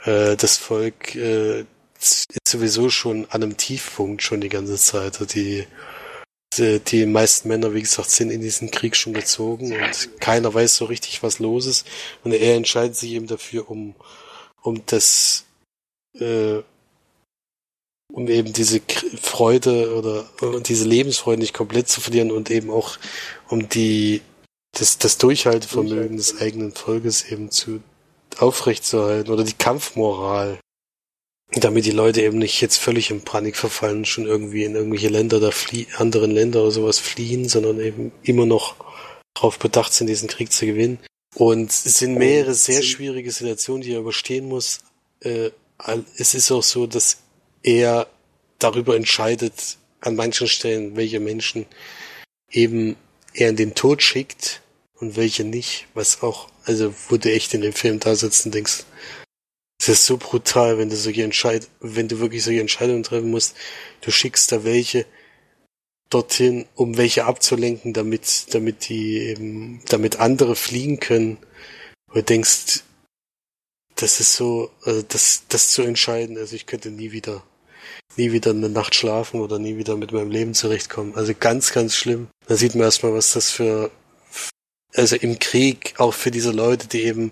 [0.03, 1.65] äh, das Volk äh,
[1.99, 5.13] ist sowieso schon an einem Tiefpunkt schon die ganze Zeit.
[5.13, 5.65] Also die,
[6.57, 10.75] die, die meisten Männer, wie gesagt, sind in diesen Krieg schon gezogen und keiner weiß
[10.75, 11.87] so richtig, was los ist.
[12.23, 13.95] Und er entscheidet sich eben dafür, um,
[14.61, 15.45] um das,
[16.19, 16.61] äh,
[18.11, 18.81] um eben diese
[19.21, 22.97] Freude oder und diese Lebensfreude nicht komplett zu verlieren und eben auch
[23.47, 24.21] um die
[24.73, 27.81] das, das Durchhaltevermögen des eigenen Volkes eben zu
[28.37, 30.59] aufrechtzuerhalten oder die Kampfmoral.
[31.51, 35.39] Damit die Leute eben nicht jetzt völlig in Panik verfallen, schon irgendwie in irgendwelche Länder
[35.39, 38.75] da flie anderen Länder oder sowas fliehen, sondern eben immer noch
[39.35, 40.97] darauf bedacht sind, diesen Krieg zu gewinnen.
[41.35, 44.79] Und es sind mehrere sehr schwierige Situationen, die er überstehen muss.
[45.19, 45.51] Äh,
[46.17, 47.17] es ist auch so, dass
[47.61, 48.07] er
[48.57, 51.67] darüber entscheidet, an manchen Stellen, welche Menschen
[52.49, 52.95] eben
[53.33, 54.62] er in den Tod schickt
[55.03, 58.55] und welche nicht, was auch, also wo du echt in dem Film da sitzt und
[58.55, 58.85] denkst,
[59.79, 63.55] es ist so brutal, wenn du solche Entscheid, wenn du wirklich solche Entscheidungen treffen musst,
[64.01, 65.05] du schickst da welche
[66.09, 71.37] dorthin, um welche abzulenken, damit, damit die eben, damit andere fliegen können,
[72.07, 72.83] wo du denkst,
[73.95, 77.43] das ist so, also das, das zu entscheiden, also ich könnte nie wieder,
[78.15, 81.15] nie wieder eine Nacht schlafen oder nie wieder mit meinem Leben zurechtkommen.
[81.15, 82.27] Also ganz, ganz schlimm.
[82.47, 83.91] Da sieht man erstmal, was das für
[84.95, 87.31] also im Krieg auch für diese Leute, die eben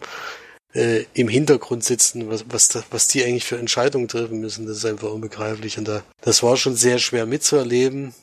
[0.74, 4.78] äh, im Hintergrund sitzen, was, was, da, was die eigentlich für Entscheidungen treffen müssen, das
[4.78, 5.78] ist einfach unbegreiflich.
[5.78, 8.14] Und da, das war schon sehr schwer mitzuerleben.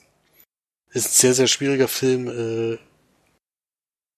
[0.93, 2.29] Ist ein sehr, sehr schwieriger Film.
[2.29, 2.79] Äh,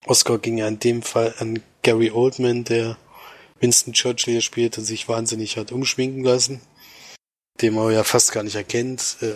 [0.07, 2.97] Oscar ging ja in dem Fall an Gary Oldman, der
[3.59, 6.61] Winston Churchill hier spielt und sich wahnsinnig hat umschminken lassen,
[7.61, 9.17] den man ja fast gar nicht erkennt.
[9.21, 9.35] Äh,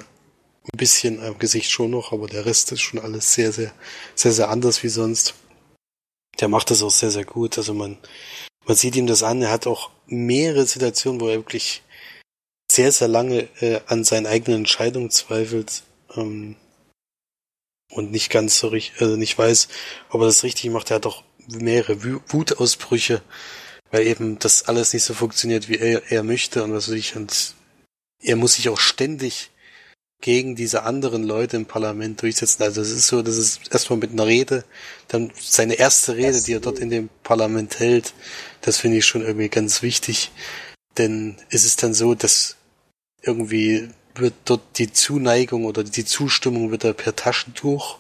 [0.73, 3.73] Ein bisschen am Gesicht schon noch, aber der Rest ist schon alles sehr, sehr,
[4.15, 5.35] sehr, sehr anders wie sonst.
[6.41, 7.59] Der macht das auch sehr, sehr gut.
[7.59, 7.99] Also man,
[8.67, 9.43] man sieht ihm das an.
[9.43, 11.83] Er hat auch mehrere Situationen, wo er wirklich
[12.71, 15.85] sehr, sehr lange äh, an seinen eigenen Entscheidungen zweifelt
[16.17, 16.57] ähm,
[17.93, 19.69] und nicht ganz so richtig, also nicht weiß,
[20.11, 20.91] ob er das richtig macht.
[20.91, 22.03] Er hat auch mehrere
[22.33, 23.23] Wutausbrüche,
[23.91, 27.17] weil eben das alles nicht so funktioniert, wie er, er möchte und was weiß ich.
[27.17, 27.55] Und
[28.21, 29.51] er muss sich auch ständig
[30.25, 32.63] gegen diese anderen Leute im Parlament durchsetzen.
[32.63, 34.65] Also es ist so, dass es erstmal mit einer Rede,
[35.07, 38.15] dann seine erste Rede, die er dort in dem Parlament hält,
[38.63, 40.33] das finde ich schon irgendwie ganz wichtig.
[40.97, 42.57] Denn es ist dann so, dass
[43.21, 47.99] irgendwie wird dort die Zuneigung oder die Zustimmung wird da per Taschentuch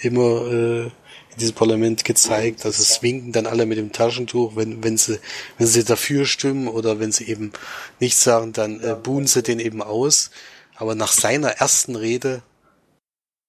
[0.00, 2.64] immer äh, in diesem Parlament gezeigt.
[2.64, 5.18] Also es winken dann alle mit dem Taschentuch, wenn, wenn sie,
[5.58, 7.50] wenn sie dafür stimmen oder wenn sie eben
[7.98, 10.30] nichts sagen, dann äh, buhen sie den eben aus.
[10.76, 12.42] Aber nach seiner ersten Rede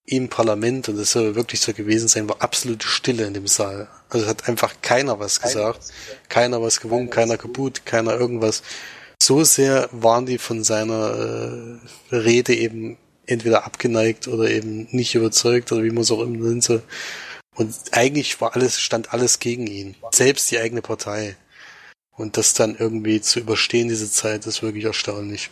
[0.06, 3.88] im Parlament, und das soll wirklich so gewesen sein, war absolute Stille in dem Saal.
[4.08, 5.80] Also hat einfach keiner was gesagt,
[6.28, 8.62] keiner was gewunken, keiner kaputt, keiner irgendwas.
[9.20, 11.80] So sehr waren die von seiner
[12.12, 16.46] äh, Rede eben entweder abgeneigt oder eben nicht überzeugt oder wie man es auch immer
[16.48, 16.70] nennt.
[17.56, 19.96] Und eigentlich war alles, stand alles gegen ihn.
[20.12, 21.36] Selbst die eigene Partei.
[22.12, 25.50] Und das dann irgendwie zu überstehen, diese Zeit, ist wirklich erstaunlich.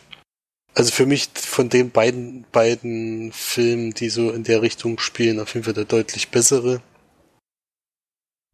[0.75, 5.55] Also für mich von den beiden, beiden Filmen, die so in der Richtung spielen, auf
[5.55, 6.83] jeden Fall der deutlich bessere.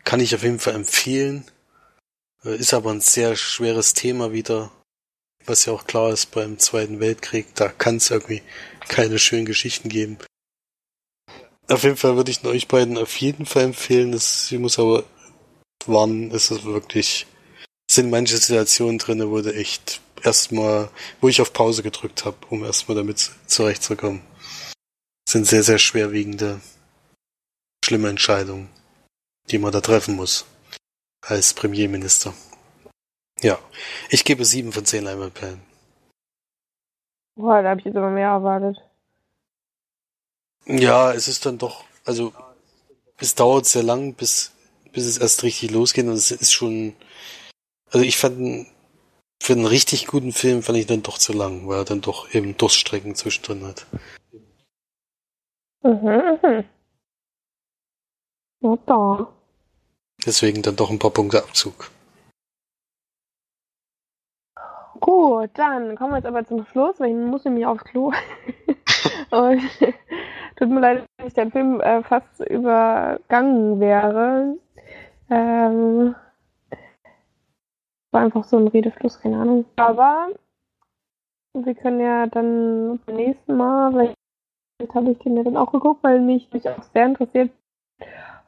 [0.04, 1.44] Kann ich auf jeden Fall empfehlen.
[2.44, 4.70] Äh, ist aber ein sehr schweres Thema wieder.
[5.46, 7.54] Was ja auch klar ist beim Zweiten Weltkrieg.
[7.54, 8.42] Da kann es irgendwie
[8.88, 10.18] keine schönen Geschichten geben.
[11.68, 14.12] Auf jeden Fall würde ich euch beiden auf jeden Fall empfehlen.
[14.12, 15.04] Das, ich muss aber
[15.86, 17.26] warnen, ist es wirklich,
[17.90, 20.90] sind manche Situationen drin, wo du echt erstmal,
[21.20, 24.22] wo ich auf Pause gedrückt habe, um erstmal damit zurechtzukommen.
[25.24, 26.60] Das sind sehr, sehr schwerwiegende,
[27.84, 28.68] schlimme Entscheidungen,
[29.50, 30.46] die man da treffen muss.
[31.22, 32.32] Als Premierminister.
[33.42, 33.58] Ja,
[34.08, 35.60] ich gebe sieben von zehn Leinwandperlen.
[37.36, 38.76] Boah, da habe ich jetzt aber mehr erwartet.
[40.66, 42.32] Ja, es ist dann doch, also
[43.16, 44.52] es dauert sehr lang, bis,
[44.92, 46.94] bis es erst richtig losgeht und es ist schon,
[47.90, 48.66] also ich fand,
[49.42, 52.32] für einen richtig guten Film fand ich dann doch zu lang, weil er dann doch
[52.34, 53.86] eben Durststrecken zwischendrin hat.
[55.82, 56.64] Mhm, mhm.
[58.60, 59.32] Ja, da.
[60.26, 61.90] Deswegen dann doch ein paar Punkte Abzug.
[65.00, 68.12] Gut, dann kommen wir jetzt aber zum Schluss, weil ich muss nämlich aufs Klo.
[69.30, 69.62] Und
[70.56, 74.58] tut mir leid, dass der Film äh, fast übergangen wäre.
[75.30, 76.14] Ähm,
[78.12, 79.64] war einfach so ein Redefluss, keine Ahnung.
[79.76, 80.28] Aber
[81.54, 86.02] wir können ja dann beim nächsten Mal, vielleicht habe ich den ja dann auch geguckt,
[86.02, 87.50] weil mich, mich auch sehr interessiert.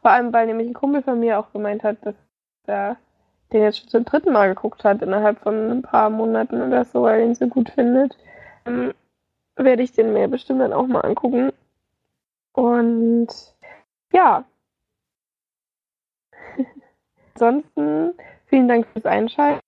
[0.01, 2.15] Vor allem, weil nämlich ein Kumpel von mir auch gemeint hat, dass
[2.67, 2.97] er
[3.53, 7.03] den jetzt schon zum dritten Mal geguckt hat, innerhalb von ein paar Monaten oder so,
[7.03, 8.17] weil er ihn so gut findet.
[8.65, 8.95] Ähm,
[9.57, 11.53] werde ich den mir bestimmt dann auch mal angucken.
[12.53, 13.29] Und
[14.13, 14.45] ja.
[17.35, 18.15] Ansonsten
[18.53, 19.63] Vielen Dank fürs Einschalten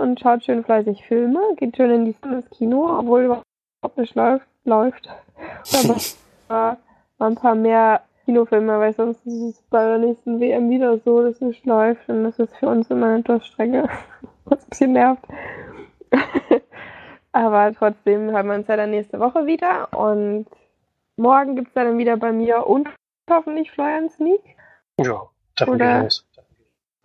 [0.00, 1.40] und schaut schön fleißig Filme.
[1.56, 2.16] Geht schön in die
[2.56, 4.46] Kino, obwohl überhaupt nicht läuft.
[4.64, 5.10] läuft.
[6.48, 6.78] Aber
[7.18, 11.34] ein paar mehr Kinofilme, weil sonst ist es bei der nächsten WM wieder so, dass
[11.34, 12.08] es nicht läuft.
[12.08, 13.90] Und das ist für uns immer eine Durchstrecke,
[14.46, 15.22] was ein bisschen nervt.
[17.32, 19.92] Aber trotzdem haben wir uns ja dann nächste Woche wieder.
[19.92, 20.46] Und
[21.16, 22.88] morgen gibt es dann wieder bei mir und
[23.28, 24.40] hoffentlich Florian Sneak.
[24.98, 26.29] Ja, davon Oder, gehe ich aus.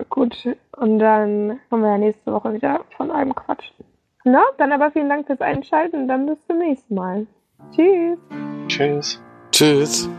[0.09, 0.35] Gut,
[0.77, 3.85] und dann kommen wir ja nächste Woche wieder von einem quatschen.
[4.23, 7.27] Na, dann aber vielen Dank fürs Einschalten und dann bis zum nächsten Mal.
[7.71, 8.17] Tschüss.
[8.67, 9.21] Tschüss.
[9.51, 10.09] Tschüss.